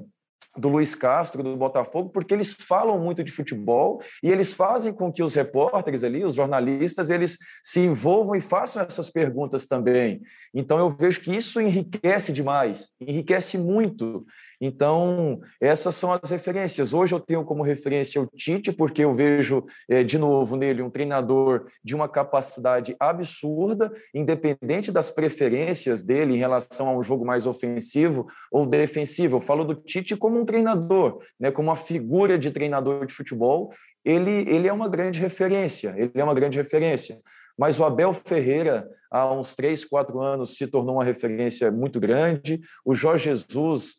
[0.56, 5.12] do Luiz Castro, do Botafogo, porque eles falam muito de futebol e eles fazem com
[5.12, 10.20] que os repórteres ali, os jornalistas, eles se envolvam e façam essas perguntas também.
[10.54, 14.24] Então, eu vejo que isso enriquece demais, enriquece muito.
[14.60, 16.94] Então, essas são as referências.
[16.94, 20.90] Hoje eu tenho como referência o Tite, porque eu vejo, é, de novo, nele um
[20.90, 27.46] treinador de uma capacidade absurda, independente das preferências dele em relação a um jogo mais
[27.46, 29.36] ofensivo ou defensivo.
[29.36, 33.72] Eu falo do Tite como um treinador, né, como uma figura de treinador de futebol.
[34.04, 37.18] Ele, ele é uma grande referência, ele é uma grande referência.
[37.58, 42.60] Mas o Abel Ferreira, há uns três, quatro anos, se tornou uma referência muito grande.
[42.84, 43.96] O Jorge Jesus,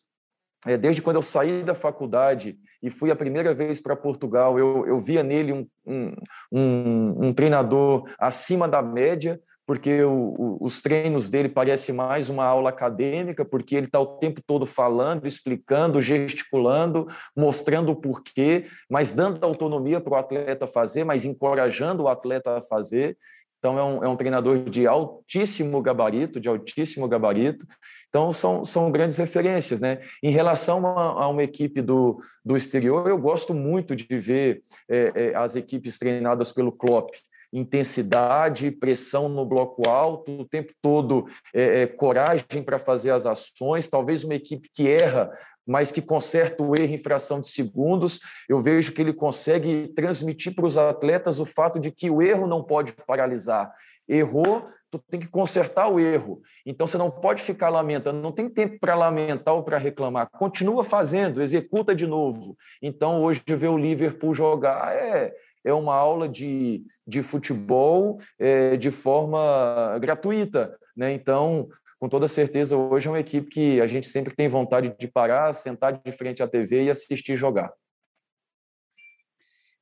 [0.80, 5.00] desde quando eu saí da faculdade e fui a primeira vez para Portugal, eu, eu
[5.00, 6.13] via nele um, um,
[6.52, 12.46] um, um treinador acima da média, porque o, o, os treinos dele parecem mais uma
[12.46, 19.12] aula acadêmica, porque ele está o tempo todo falando, explicando, gesticulando, mostrando o porquê, mas
[19.12, 23.17] dando autonomia para o atleta fazer, mas encorajando o atleta a fazer.
[23.60, 27.65] Então, é um, é um treinador de altíssimo gabarito, de altíssimo gabarito.
[28.10, 29.80] Então, são, são grandes referências.
[29.80, 30.00] Né?
[30.22, 35.12] Em relação a, a uma equipe do, do exterior, eu gosto muito de ver é,
[35.15, 37.10] é, as equipes treinadas pelo Klopp
[37.52, 43.88] intensidade, pressão no bloco alto, o tempo todo é, é, coragem para fazer as ações,
[43.88, 45.32] talvez uma equipe que erra,
[45.67, 48.19] mas que conserta o erro em fração de segundos.
[48.47, 52.47] Eu vejo que ele consegue transmitir para os atletas o fato de que o erro
[52.47, 53.71] não pode paralisar.
[54.08, 56.41] Errou, tu tem que consertar o erro.
[56.65, 60.30] Então você não pode ficar lamentando, não tem tempo para lamentar ou para reclamar.
[60.32, 62.56] Continua fazendo, executa de novo.
[62.82, 65.34] Então hoje ver o Liverpool jogar é
[65.67, 70.77] é uma aula de, de futebol é, de forma gratuita.
[70.95, 71.12] Né?
[71.12, 71.67] Então,
[71.99, 75.51] com toda certeza, hoje é uma equipe que a gente sempre tem vontade de parar,
[75.53, 77.71] sentar de frente à TV e assistir jogar.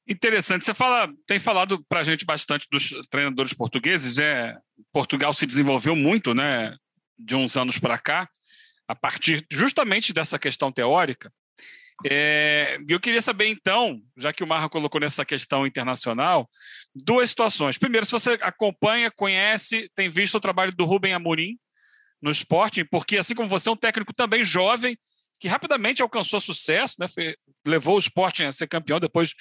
[0.08, 0.63] Interessante.
[0.63, 4.17] Você fala, tem falado para a gente bastante dos treinadores portugueses.
[4.17, 4.56] É,
[4.93, 6.75] Portugal se desenvolveu muito, né,
[7.17, 8.30] de uns anos para cá,
[8.88, 11.34] a partir justamente dessa questão teórica.
[12.06, 16.47] É, eu queria saber, então, já que o Marra colocou nessa questão internacional,
[16.93, 17.78] duas situações.
[17.78, 21.58] Primeiro, se você acompanha, conhece, tem visto o trabalho do Rubem Amorim
[22.21, 24.97] no Sporting, porque, assim como você, é um técnico também jovem,
[25.39, 27.08] que rapidamente alcançou sucesso, né?
[27.08, 29.34] Foi, levou o Sporting a ser campeão depois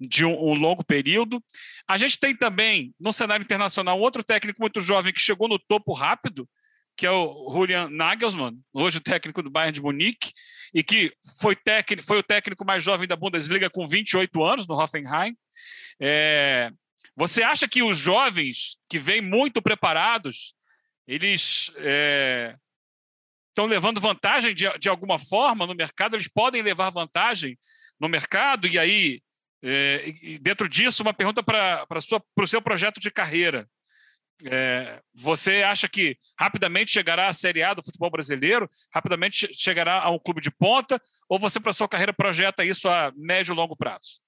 [0.00, 1.42] de um, um, longo período.
[1.86, 5.92] A gente tem também, no cenário internacional, outro técnico muito jovem que chegou no topo
[5.92, 6.48] rápido,
[6.96, 10.32] que é o Julian Nagelsmann, hoje técnico do Bayern de Munique,
[10.74, 14.74] e que foi, técnico, foi o técnico mais jovem da Bundesliga com 28 anos no
[14.74, 15.36] Hoffenheim.
[16.00, 16.70] É,
[17.14, 20.54] você acha que os jovens que vêm muito preparados,
[21.06, 22.56] eles é,
[23.50, 26.16] estão levando vantagem de, de alguma forma no mercado?
[26.16, 27.58] Eles podem levar vantagem
[28.00, 28.66] no mercado?
[28.66, 29.20] E aí,
[29.62, 31.86] é, dentro disso, uma pergunta para
[32.36, 33.68] o seu projeto de carreira.
[34.44, 38.68] É, você acha que rapidamente chegará à Série A do futebol brasileiro?
[38.92, 41.00] Rapidamente chegará a um clube de ponta?
[41.28, 44.21] Ou você, para sua carreira, projeta isso a médio e longo prazo?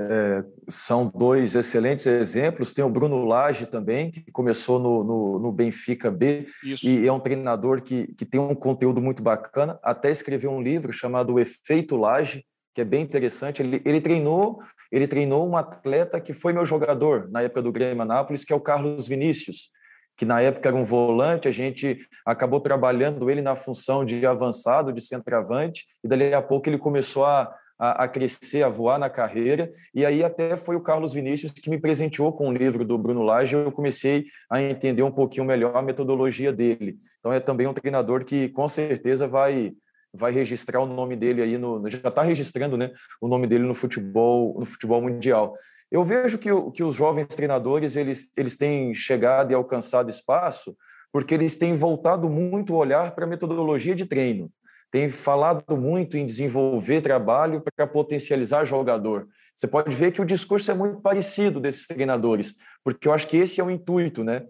[0.00, 2.72] É, são dois excelentes exemplos.
[2.72, 6.86] Tem o Bruno Lage também, que começou no, no, no Benfica B Isso.
[6.86, 9.78] e é um treinador que, que tem um conteúdo muito bacana.
[9.82, 13.62] Até escreveu um livro chamado O Efeito Lage, que é bem interessante.
[13.62, 14.60] Ele, ele treinou
[14.92, 18.56] ele treinou um atleta que foi meu jogador na época do Grêmio Anápolis, que é
[18.56, 19.70] o Carlos Vinícius,
[20.18, 24.92] que na época era um volante, a gente acabou trabalhando ele na função de avançado,
[24.92, 27.50] de centroavante, e dali a pouco ele começou a,
[27.82, 31.68] a, a, crescer, a voar na carreira, e aí até foi o Carlos Vinícius que
[31.68, 35.76] me presenteou com o livro do Bruno Lage, eu comecei a entender um pouquinho melhor
[35.76, 36.96] a metodologia dele.
[37.18, 39.72] Então é também um treinador que com certeza vai
[40.14, 43.74] vai registrar o nome dele aí no já está registrando né o nome dele no
[43.74, 45.56] futebol no futebol mundial.
[45.90, 50.76] Eu vejo que, que os jovens treinadores eles eles têm chegado e alcançado espaço
[51.10, 54.52] porque eles têm voltado muito o olhar para a metodologia de treino
[54.92, 59.26] têm falado muito em desenvolver trabalho para potencializar jogador
[59.56, 63.36] você pode ver que o discurso é muito parecido desses treinadores porque eu acho que
[63.36, 64.46] esse é o intuito né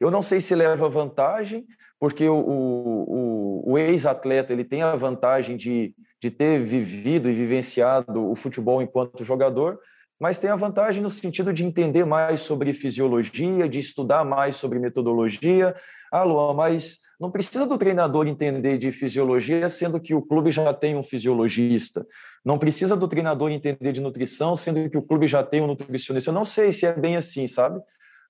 [0.00, 1.66] eu não sei se leva vantagem
[2.00, 8.28] porque o, o, o ex-atleta ele tem a vantagem de, de ter vivido e vivenciado
[8.28, 9.78] o futebol enquanto jogador,
[10.18, 14.78] mas tem a vantagem no sentido de entender mais sobre fisiologia, de estudar mais sobre
[14.78, 15.76] metodologia.
[16.10, 20.72] Ah, Luan, mas não precisa do treinador entender de fisiologia, sendo que o clube já
[20.72, 22.06] tem um fisiologista.
[22.42, 26.30] Não precisa do treinador entender de nutrição, sendo que o clube já tem um nutricionista.
[26.30, 27.78] Eu não sei se é bem assim, sabe?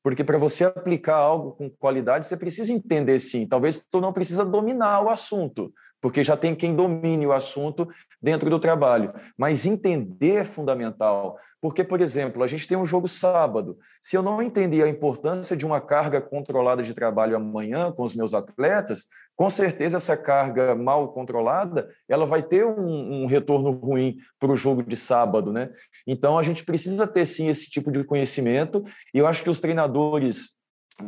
[0.03, 3.47] Porque para você aplicar algo com qualidade, você precisa entender sim.
[3.47, 7.89] Talvez tu não precisa dominar o assunto, porque já tem quem domine o assunto
[8.21, 9.13] dentro do trabalho.
[9.39, 11.39] Mas entender é fundamental.
[11.61, 13.79] Porque, por exemplo, a gente tem um jogo sábado.
[14.01, 18.15] Se eu não entender a importância de uma carga controlada de trabalho amanhã com os
[18.15, 19.05] meus atletas,
[19.37, 24.57] com certeza essa carga mal controlada ela vai ter um, um retorno ruim para o
[24.57, 25.71] jogo de sábado, né?
[26.07, 29.61] Então a gente precisa ter sim esse tipo de conhecimento e eu acho que os
[29.61, 30.51] treinadores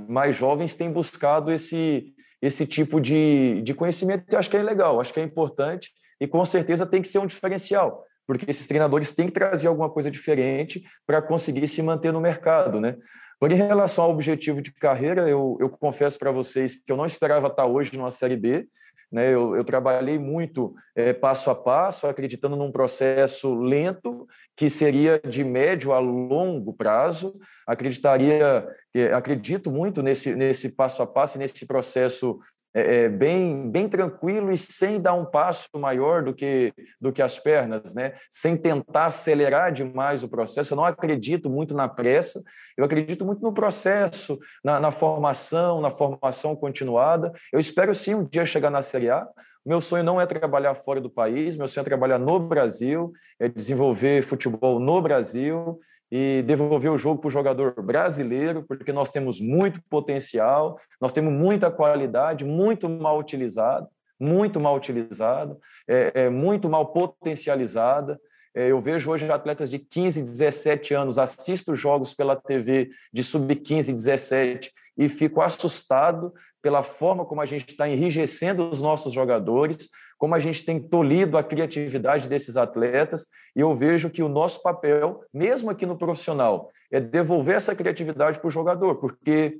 [0.09, 4.25] mais jovens têm buscado esse esse tipo de, de conhecimento.
[4.29, 7.19] Eu acho que é legal, acho que é importante e com certeza tem que ser
[7.19, 12.13] um diferencial, porque esses treinadores têm que trazer alguma coisa diferente para conseguir se manter
[12.13, 12.97] no mercado, né?
[13.43, 17.05] Agora, em relação ao objetivo de carreira, eu, eu confesso para vocês que eu não
[17.05, 18.69] esperava estar hoje numa Série B.
[19.11, 19.35] Né?
[19.35, 25.43] Eu, eu trabalhei muito é, passo a passo, acreditando num processo lento, que seria de
[25.43, 27.35] médio a longo prazo.
[27.67, 28.65] Acreditaria,
[29.13, 32.39] acredito muito nesse, nesse passo a passo, nesse processo
[32.75, 37.21] é, é, bem, bem tranquilo e sem dar um passo maior do que, do que
[37.21, 38.15] as pernas, né?
[38.31, 40.73] sem tentar acelerar demais o processo.
[40.73, 42.43] Eu não acredito muito na pressa,
[42.77, 47.33] eu acredito muito no processo, na, na formação, na formação continuada.
[47.53, 49.27] Eu espero sim um dia chegar na Série A.
[49.65, 53.49] Meu sonho não é trabalhar fora do país, meu sonho é trabalhar no Brasil, é
[53.49, 55.79] desenvolver futebol no Brasil
[56.15, 61.33] e devolver o jogo para o jogador brasileiro, porque nós temos muito potencial, nós temos
[61.33, 63.89] muita qualidade, muito mal utilizado,
[64.21, 68.21] muito mal utilizado, é, é muito mal potencializada.
[68.55, 73.95] É, eu vejo hoje atletas de 15, 17 anos, assisto jogos pela TV de sub-15,
[73.95, 79.89] 17 e fico assustado pela forma como a gente está enrijecendo os nossos jogadores,
[80.23, 84.63] como a gente tem tolhido a criatividade desses atletas, e eu vejo que o nosso
[84.63, 89.59] papel, mesmo aqui no profissional, é devolver essa criatividade para o jogador, porque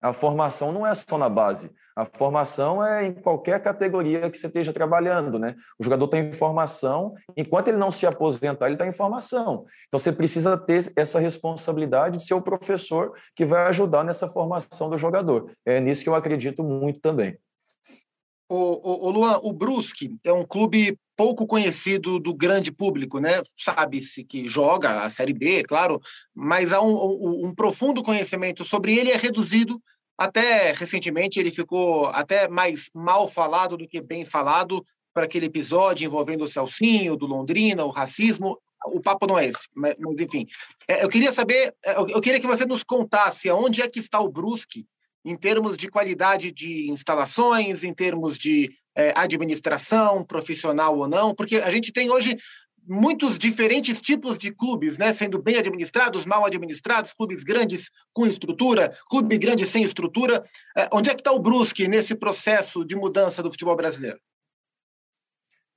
[0.00, 4.46] a formação não é só na base, a formação é em qualquer categoria que você
[4.46, 5.56] esteja trabalhando, né?
[5.76, 9.64] O jogador está em formação, enquanto ele não se aposentar, ele está em formação.
[9.88, 14.88] Então você precisa ter essa responsabilidade de ser o professor que vai ajudar nessa formação
[14.88, 15.50] do jogador.
[15.66, 17.36] É nisso que eu acredito muito também.
[18.48, 23.42] O, o, o Luan, o Brusque é um clube pouco conhecido do grande público, né?
[23.56, 26.00] Sabe-se que joga a Série B, claro,
[26.32, 29.82] mas há um, um, profundo conhecimento sobre ele é reduzido.
[30.16, 36.06] Até recentemente ele ficou até mais mal falado do que bem falado para aquele episódio
[36.06, 38.56] envolvendo o Celcinho, do Londrina, o racismo.
[38.86, 40.46] O papo não é esse, mas, enfim.
[40.86, 44.20] É, eu queria saber, é, eu queria que você nos contasse aonde é que está
[44.20, 44.86] o Brusque
[45.24, 51.56] em termos de qualidade de instalações, em termos de é, administração, profissional ou não, porque
[51.56, 52.36] a gente tem hoje
[52.88, 58.96] muitos diferentes tipos de clubes, né, sendo bem administrados, mal administrados, clubes grandes com estrutura,
[59.10, 60.42] clube grande sem estrutura.
[60.76, 64.18] É, onde é que está o Brusque nesse processo de mudança do futebol brasileiro?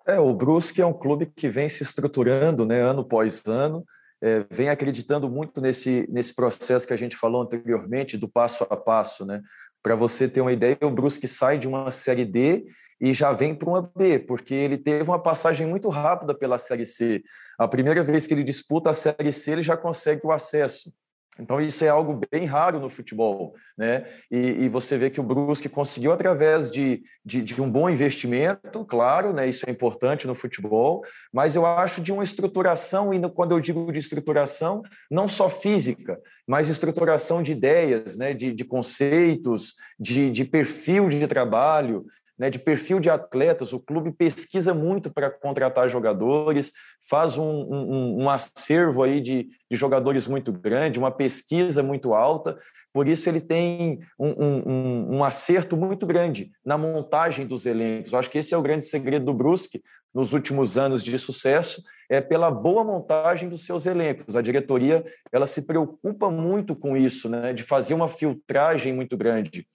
[0.07, 3.85] É, o Brusque é um clube que vem se estruturando, né, ano após ano
[4.21, 8.77] é, vem acreditando muito nesse, nesse processo que a gente falou anteriormente, do passo a
[8.77, 9.25] passo.
[9.25, 9.41] Né?
[9.81, 12.65] Para você ter uma ideia, o Brusque sai de uma Série D
[12.99, 16.85] e já vem para uma B, porque ele teve uma passagem muito rápida pela Série
[16.85, 17.23] C.
[17.57, 20.93] A primeira vez que ele disputa a Série C, ele já consegue o acesso.
[21.41, 24.05] Então, isso é algo bem raro no futebol, né?
[24.29, 28.85] E, e você vê que o Brusque conseguiu, através de, de, de, um bom investimento,
[28.85, 29.49] claro, né?
[29.49, 33.91] Isso é importante no futebol, mas eu acho de uma estruturação, e quando eu digo
[33.91, 38.35] de estruturação, não só física, mas estruturação de ideias, né?
[38.35, 42.05] De, de conceitos, de, de perfil de trabalho,
[42.37, 46.71] né, de perfil de atletas, o clube pesquisa muito para contratar jogadores,
[47.09, 52.57] faz um, um, um acervo aí de, de, jogadores muito grande, uma pesquisa muito alta,
[52.93, 58.13] por isso ele tem um, um, acerto muito grande na montagem dos elencos.
[58.13, 59.81] Acho que esse é o grande segredo do Brusque
[60.13, 64.35] nos últimos anos de sucesso, é pela boa montagem dos seus elencos.
[64.35, 69.65] A diretoria ela se preocupa muito com isso, né, de fazer uma filtragem muito grande.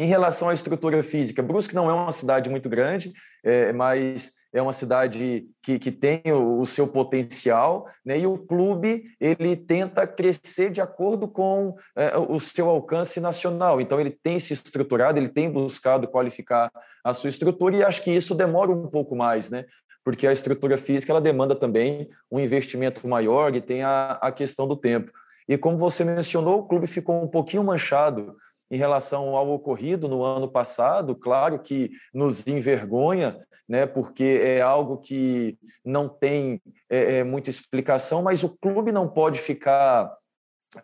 [0.00, 3.12] Em relação à estrutura física, Brusque não é uma cidade muito grande,
[3.44, 8.18] é, mas é uma cidade que, que tem o, o, seu potencial, né?
[8.18, 13.78] e o clube ele tenta crescer de acordo com é, o seu alcance nacional.
[13.78, 16.72] Então, ele tem se estruturado, ele tem buscado qualificar
[17.04, 19.66] a sua estrutura, e acho que isso demora um pouco mais, né?
[20.02, 24.66] porque a estrutura física ela demanda também um investimento maior e tem a, a questão
[24.66, 25.12] do tempo.
[25.46, 28.34] E como você mencionou, o clube ficou um pouquinho manchado
[28.70, 33.36] em relação ao ocorrido no ano passado, claro que nos envergonha,
[33.68, 39.08] né, porque é algo que não tem é, é, muita explicação, mas o clube não
[39.08, 40.12] pode ficar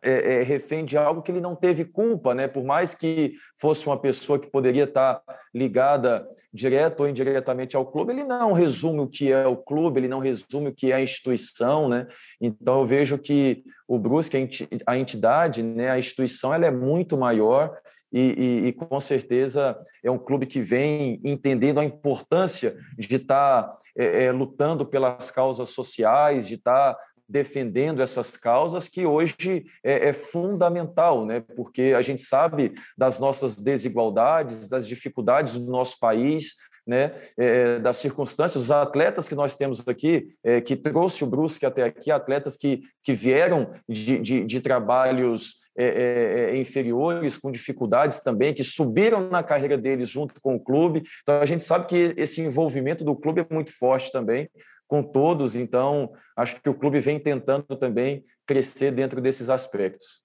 [0.03, 2.49] é, é, refém de algo que ele não teve culpa, né?
[2.49, 5.23] Por mais que fosse uma pessoa que poderia estar
[5.55, 10.09] ligada direto ou indiretamente ao clube, ele não resume o que é o clube, ele
[10.09, 12.09] não resume o que é a instituição, né?
[12.41, 14.37] Então eu vejo que o Brusque,
[14.85, 17.79] a entidade, né, a instituição, ela é muito maior
[18.13, 23.71] e, e, e, com certeza é um clube que vem entendendo a importância de estar
[23.97, 26.97] é, é, lutando pelas causas sociais, de estar
[27.29, 31.41] defendendo essas causas que hoje é, é, fundamental, né?
[31.55, 36.55] Porque a gente sabe das nossas desigualdades, das dificuldades do nosso país,
[36.87, 37.13] né?
[37.37, 41.83] É, das circunstâncias, os atletas que nós temos aqui, é, que trouxe o Brusque até
[41.83, 48.21] aqui, atletas que, que vieram de, de, de trabalhos é, é, é, inferiores, com dificuldades
[48.21, 51.03] também, que subiram na carreira deles junto com o clube.
[51.23, 54.49] Então, a gente sabe que esse envolvimento do clube é muito forte também
[54.87, 60.21] com todos, então acho que o clube vem tentando também crescer dentro desses aspectos.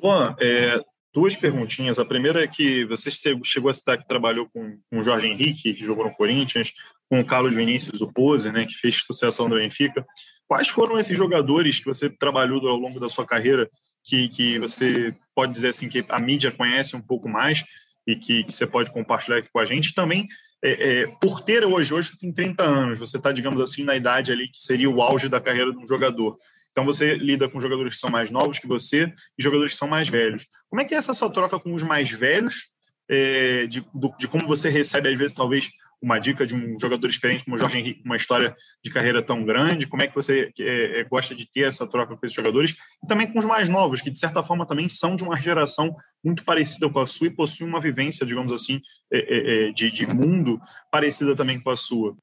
[0.00, 0.80] Juan, é,
[1.12, 1.98] duas perguntinhas.
[1.98, 3.08] A primeira é que você
[3.44, 6.72] chegou a citar que trabalhou com, com o Jorge Henrique, que jogou no Corinthians,
[7.08, 10.04] com o Carlos Vinícius, o Pose, né, que fez sucessão do Benfica.
[10.48, 13.70] Quais foram esses jogadores que você trabalhou ao longo da sua carreira
[14.04, 17.64] que, que você pode dizer assim que a mídia conhece um pouco mais
[18.06, 19.94] e que, que você pode compartilhar aqui com a gente?
[19.94, 20.26] Também
[20.64, 23.94] é, é, por ter hoje, hoje você tem 30 anos, você está, digamos assim, na
[23.94, 26.38] idade ali que seria o auge da carreira de um jogador.
[26.72, 29.86] Então você lida com jogadores que são mais novos que você e jogadores que são
[29.86, 30.46] mais velhos.
[30.70, 32.70] Como é que é essa sua troca com os mais velhos?
[33.06, 35.68] É, de, do, de como você recebe, às vezes, talvez
[36.04, 39.42] uma dica de um jogador experiente como o Jorge Henrique, uma história de carreira tão
[39.42, 39.86] grande?
[39.86, 42.76] Como é que você é, gosta de ter essa troca com esses jogadores?
[43.02, 45.96] E também com os mais novos, que de certa forma também são de uma geração
[46.22, 48.80] muito parecida com a sua e possuem uma vivência, digamos assim,
[49.10, 52.14] é de, de mundo parecida também com a sua.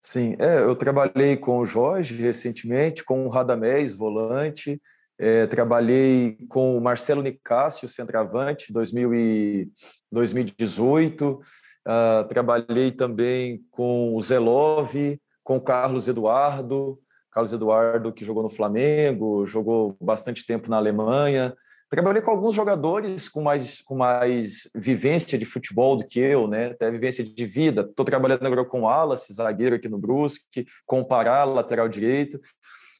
[0.00, 4.80] Sim, é, eu trabalhei com o Jorge recentemente, com o Radamés, volante,
[5.18, 9.68] é, trabalhei com o Marcelo Nicásio, centroavante, 2000 e
[10.10, 11.40] 2018,
[11.86, 14.94] Uh, trabalhei também com o Zelov,
[15.42, 16.98] com o Carlos Eduardo,
[17.30, 21.54] Carlos Eduardo que jogou no Flamengo, jogou bastante tempo na Alemanha.
[21.90, 26.68] Trabalhei com alguns jogadores com mais, com mais vivência de futebol do que eu, né?
[26.68, 27.82] até vivência de vida.
[27.82, 32.40] Estou trabalhando agora com o Wallace, zagueiro aqui no Brusque, com o Pará, lateral direito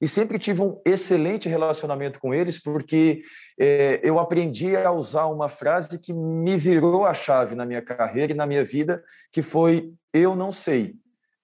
[0.00, 3.22] e sempre tive um excelente relacionamento com eles, porque
[3.58, 8.32] é, eu aprendi a usar uma frase que me virou a chave na minha carreira
[8.32, 10.96] e na minha vida, que foi: eu não sei.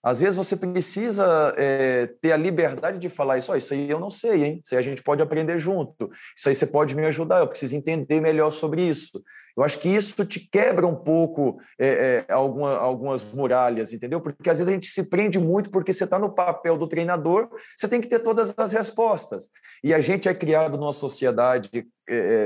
[0.02, 4.00] Às vezes você precisa é, ter a liberdade de falar isso, oh, isso aí eu
[4.00, 4.60] não sei, hein?
[4.64, 6.10] Isso aí a gente pode aprender junto.
[6.36, 9.22] Isso aí você pode me ajudar, eu preciso entender melhor sobre isso.
[9.54, 14.20] Eu acho que isso te quebra um pouco é, é, alguma, algumas muralhas, entendeu?
[14.20, 17.50] Porque às vezes a gente se prende muito porque você está no papel do treinador,
[17.76, 19.50] você tem que ter todas as respostas.
[19.84, 21.86] E a gente é criado numa sociedade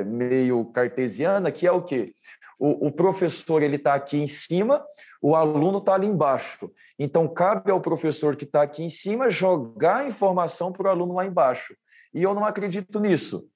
[0.07, 2.13] meio cartesiana, que é o quê?
[2.59, 4.85] O, o professor ele está aqui em cima,
[5.21, 6.71] o aluno está ali embaixo.
[6.99, 11.15] Então, cabe ao professor que está aqui em cima jogar a informação para o aluno
[11.15, 11.75] lá embaixo.
[12.13, 13.49] E eu não acredito nisso.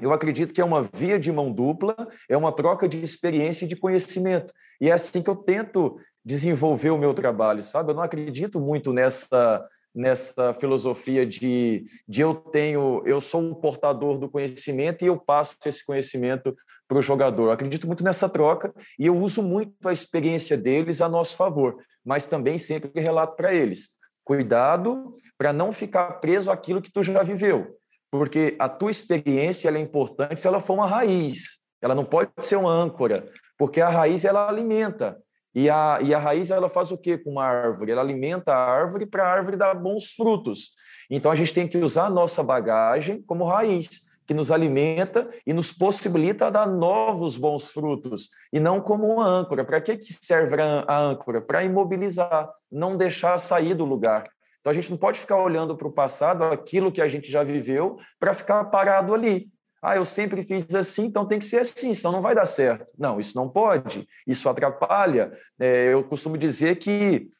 [0.00, 1.96] eu acredito que é uma via de mão dupla,
[2.28, 4.52] é uma troca de experiência e de conhecimento.
[4.80, 7.90] E é assim que eu tento desenvolver o meu trabalho, sabe?
[7.90, 14.18] Eu não acredito muito nessa nessa filosofia de, de eu tenho, eu sou um portador
[14.18, 16.54] do conhecimento e eu passo esse conhecimento
[16.88, 17.44] para o jogador.
[17.44, 21.76] Eu acredito muito nessa troca e eu uso muito a experiência deles a nosso favor,
[22.04, 23.90] mas também sempre relato para eles.
[24.24, 27.76] Cuidado para não ficar preso àquilo que tu já viveu,
[28.10, 31.58] porque a tua experiência é importante se ela for uma raiz.
[31.80, 35.16] Ela não pode ser uma âncora, porque a raiz ela alimenta.
[35.54, 37.92] E a, e a raiz ela faz o que com uma árvore?
[37.92, 40.70] Ela alimenta a árvore para a árvore dar bons frutos.
[41.10, 45.54] Então a gente tem que usar a nossa bagagem como raiz, que nos alimenta e
[45.54, 49.64] nos possibilita dar novos bons frutos, e não como uma âncora.
[49.64, 51.40] Para que, que serve a âncora?
[51.40, 54.24] Para imobilizar, não deixar sair do lugar.
[54.60, 57.42] Então a gente não pode ficar olhando para o passado, aquilo que a gente já
[57.42, 59.48] viveu, para ficar parado ali.
[59.80, 62.92] Ah, eu sempre fiz assim, então tem que ser assim, senão não vai dar certo.
[62.98, 65.32] Não, isso não pode, isso atrapalha.
[65.58, 67.30] É, eu costumo dizer que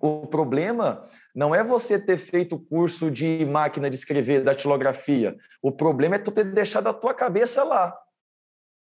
[0.00, 1.02] o problema
[1.34, 5.36] não é você ter feito o curso de máquina de escrever, da datilografia.
[5.62, 7.96] O problema é tu ter deixado a tua cabeça lá.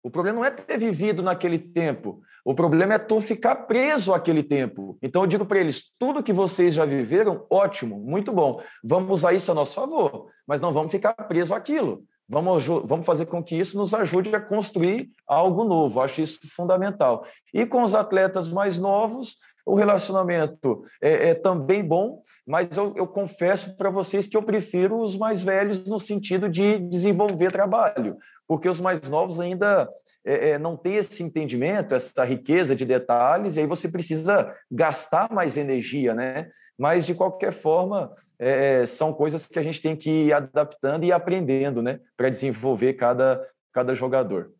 [0.02, 2.22] O problema não é ter vivido naquele tempo.
[2.44, 4.96] O problema é tu ficar preso àquele tempo.
[5.02, 8.62] Então eu digo para eles: tudo que vocês já viveram, ótimo, muito bom.
[8.82, 12.02] Vamos usar isso a nosso favor, mas não vamos ficar preso àquilo.
[12.32, 16.00] Vamos, vamos fazer com que isso nos ajude a construir algo novo.
[16.00, 17.26] Acho isso fundamental.
[17.52, 19.36] E com os atletas mais novos,
[19.70, 24.98] o relacionamento é, é também bom, mas eu, eu confesso para vocês que eu prefiro
[24.98, 28.16] os mais velhos no sentido de desenvolver trabalho,
[28.48, 29.88] porque os mais novos ainda
[30.24, 35.32] é, é, não têm esse entendimento, essa riqueza de detalhes, e aí você precisa gastar
[35.32, 36.50] mais energia, né?
[36.76, 41.12] Mas, de qualquer forma, é, são coisas que a gente tem que ir adaptando e
[41.12, 43.40] aprendendo, né, para desenvolver cada,
[43.72, 44.50] cada jogador.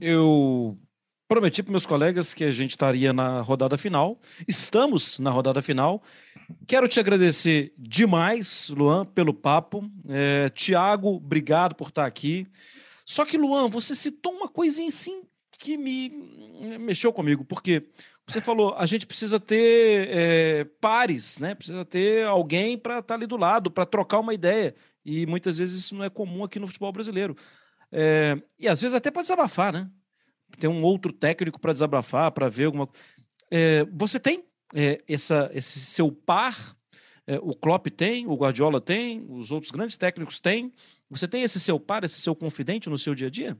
[0.00, 0.76] Eu
[1.28, 4.18] prometi para meus colegas que a gente estaria na rodada final.
[4.46, 6.02] Estamos na rodada final.
[6.66, 9.90] Quero te agradecer demais, Luan, pelo papo.
[10.08, 12.46] É, Tiago, obrigado por estar aqui.
[13.04, 15.22] Só que, Luan, você citou uma coisinha assim
[15.58, 16.10] que me
[16.78, 17.88] mexeu comigo, porque
[18.26, 21.54] você falou, a gente precisa ter é, pares, né?
[21.54, 24.74] Precisa ter alguém para estar tá ali do lado, para trocar uma ideia.
[25.04, 27.36] E muitas vezes isso não é comum aqui no futebol brasileiro.
[27.92, 29.88] É, e às vezes até para desabafar, né?
[30.58, 32.88] Ter um outro técnico para desabafar, para ver alguma.
[33.50, 34.44] É, você tem
[35.06, 36.76] essa, esse seu par?
[37.42, 40.72] o Klopp tem, o Guardiola tem, os outros grandes técnicos têm.
[41.10, 43.58] Você tem esse seu par, esse seu confidente no seu dia a dia?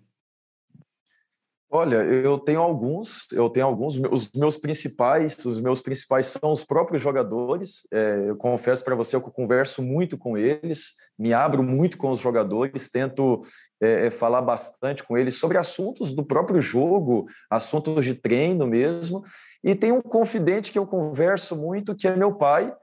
[1.79, 6.65] Olha, eu tenho alguns, eu tenho alguns, os meus principais, os meus principais são os
[6.65, 7.87] próprios jogadores.
[7.93, 12.11] É, eu confesso para você que eu converso muito com eles, me abro muito com
[12.11, 13.43] os jogadores, tento
[13.79, 19.23] é, é, falar bastante com eles sobre assuntos do próprio jogo, assuntos de treino mesmo.
[19.63, 22.75] E tem um confidente que eu converso muito, que é meu pai.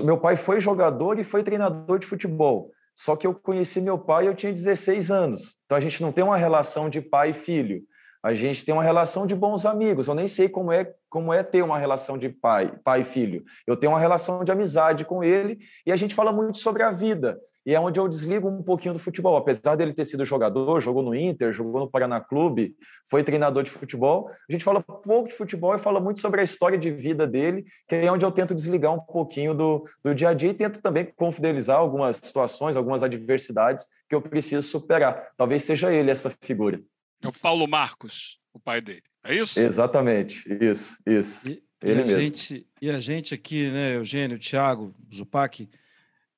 [0.00, 2.72] Meu pai foi jogador e foi treinador de futebol.
[2.92, 5.58] Só que eu conheci meu pai eu tinha 16 anos.
[5.64, 7.84] Então a gente não tem uma relação de pai e filho
[8.26, 10.08] a gente tem uma relação de bons amigos.
[10.08, 13.44] Eu nem sei como é como é ter uma relação de pai, pai e filho.
[13.64, 16.90] Eu tenho uma relação de amizade com ele e a gente fala muito sobre a
[16.90, 17.38] vida.
[17.64, 19.36] E é onde eu desligo um pouquinho do futebol.
[19.36, 22.74] Apesar dele ter sido jogador, jogou no Inter, jogou no Paraná Clube,
[23.08, 26.44] foi treinador de futebol, a gente fala pouco de futebol e fala muito sobre a
[26.44, 30.30] história de vida dele, que é onde eu tento desligar um pouquinho do, do dia
[30.30, 35.28] a dia e tento também confidelizar algumas situações, algumas adversidades que eu preciso superar.
[35.36, 36.80] Talvez seja ele essa figura.
[37.26, 39.02] É o Paulo Marcos, o pai dele.
[39.24, 39.58] É isso?
[39.58, 41.48] Exatamente, isso, isso.
[41.48, 42.20] E, Ele e a mesmo.
[42.20, 45.68] Gente, e a gente aqui, né, Eugênio, Thiago, Zupac,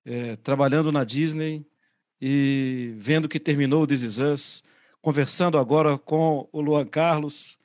[0.05, 1.67] é, trabalhando na Disney
[2.21, 4.65] e vendo que terminou o This Is Us,
[5.01, 7.59] conversando agora com o Luan Carlos.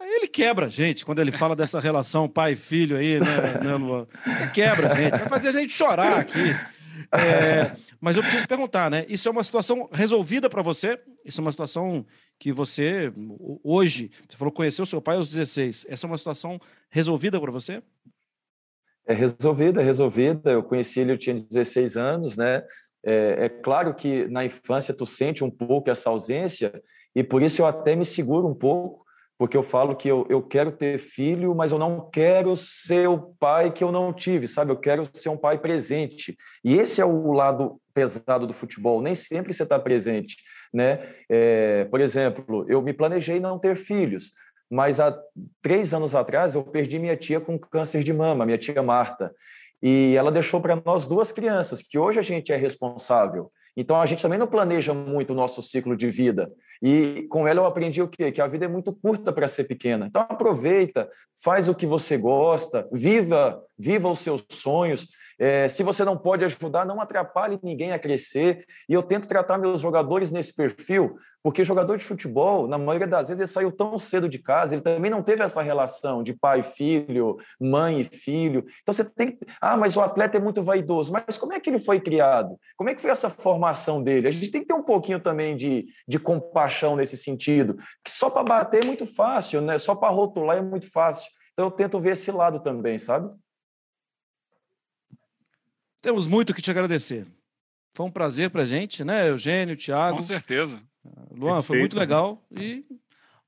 [0.00, 4.06] Ele quebra a gente quando ele fala dessa relação pai filho aí, né, né Luan?
[4.26, 6.54] Você quebra a gente, vai fazer a gente chorar aqui.
[7.12, 9.04] É, mas eu preciso perguntar, né?
[9.08, 10.98] Isso é uma situação resolvida para você?
[11.24, 12.06] Isso é uma situação
[12.38, 13.12] que você,
[13.64, 15.86] hoje, você falou conheceu seu pai aos 16.
[15.88, 17.82] Essa é uma situação resolvida para você?
[19.06, 20.52] É resolvida, é resolvida.
[20.52, 22.62] Eu conheci ele, eu tinha 16 anos, né?
[23.02, 26.82] É, é, claro que na infância tu sente um pouco essa ausência
[27.14, 28.99] e por isso eu até me seguro um pouco,
[29.40, 33.34] porque eu falo que eu, eu quero ter filho, mas eu não quero ser o
[33.40, 34.70] pai que eu não tive, sabe?
[34.70, 36.36] Eu quero ser um pai presente.
[36.62, 39.00] E esse é o lado pesado do futebol.
[39.00, 40.36] Nem sempre você está presente
[40.72, 41.00] né?
[41.28, 44.30] É, por exemplo, eu me planejei não ter filhos,
[44.70, 45.16] mas há
[45.60, 49.34] três anos atrás eu perdi minha tia com câncer de mama, minha tia Marta,
[49.82, 53.50] e ela deixou para nós duas crianças, que hoje a gente é responsável.
[53.76, 56.52] Então a gente também não planeja muito o nosso ciclo de vida.
[56.82, 58.32] E com ela eu aprendi o quê?
[58.32, 60.06] Que a vida é muito curta para ser pequena.
[60.06, 61.08] Então aproveita,
[61.42, 65.08] faz o que você gosta, viva, viva os seus sonhos.
[65.40, 68.66] É, se você não pode ajudar, não atrapalhe ninguém a crescer.
[68.86, 73.28] E eu tento tratar meus jogadores nesse perfil, porque jogador de futebol, na maioria das
[73.28, 76.60] vezes, ele saiu tão cedo de casa, ele também não teve essa relação de pai
[76.60, 78.66] e filho, mãe e filho.
[78.82, 79.38] Então você tem que.
[79.62, 81.10] Ah, mas o atleta é muito vaidoso.
[81.10, 82.58] Mas como é que ele foi criado?
[82.76, 84.28] Como é que foi essa formação dele?
[84.28, 87.76] A gente tem que ter um pouquinho também de, de compaixão nesse sentido.
[88.04, 89.78] Que só para bater é muito fácil, né?
[89.78, 91.30] Só para rotular é muito fácil.
[91.54, 93.30] Então eu tento ver esse lado também, sabe?
[96.00, 97.26] Temos muito que te agradecer.
[97.94, 100.16] Foi um prazer para a gente, né, Eugênio, Thiago.
[100.16, 100.80] Com certeza.
[101.30, 101.66] Luan, Perfeito.
[101.66, 102.84] foi muito legal e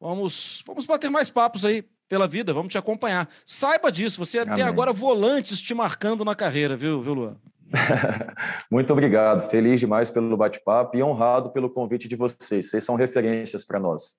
[0.00, 3.28] vamos, vamos bater mais papos aí pela vida, vamos te acompanhar.
[3.44, 4.55] Saiba disso, você Amém.
[4.55, 7.36] tem agora volantes te marcando na carreira, viu, viu Luan?
[8.70, 12.68] muito obrigado, feliz demais pelo bate-papo e honrado pelo convite de vocês.
[12.68, 14.16] Vocês são referências para nós.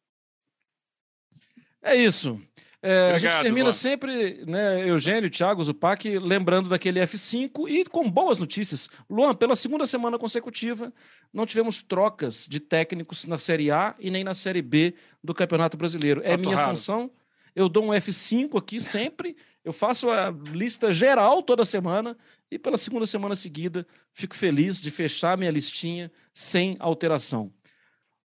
[1.84, 2.39] É isso.
[2.86, 3.73] É, Obrigado, a gente termina Luan.
[3.73, 8.89] sempre, né, Eugênio, Thiago, Zupac, lembrando daquele F5 e com boas notícias.
[9.09, 10.91] Luan, pela segunda semana consecutiva,
[11.31, 15.77] não tivemos trocas de técnicos na Série A e nem na Série B do Campeonato
[15.77, 16.21] Brasileiro.
[16.25, 16.71] É minha raro.
[16.71, 17.09] função.
[17.55, 22.17] Eu dou um F5 aqui sempre, eu faço a lista geral toda semana
[22.51, 27.49] e pela segunda semana seguida fico feliz de fechar minha listinha sem alteração.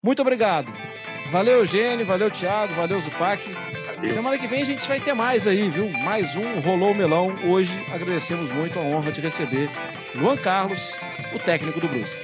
[0.02, 0.70] Muito obrigado.
[1.30, 3.42] Valeu, Eugênio, valeu, Thiago, valeu, Zupac.
[4.10, 5.88] Semana que vem a gente vai ter mais aí, viu?
[5.90, 7.34] Mais um Rolou Melão.
[7.44, 9.68] Hoje agradecemos muito a honra de receber
[10.14, 10.96] Luan Carlos,
[11.34, 12.22] o técnico do Brusque.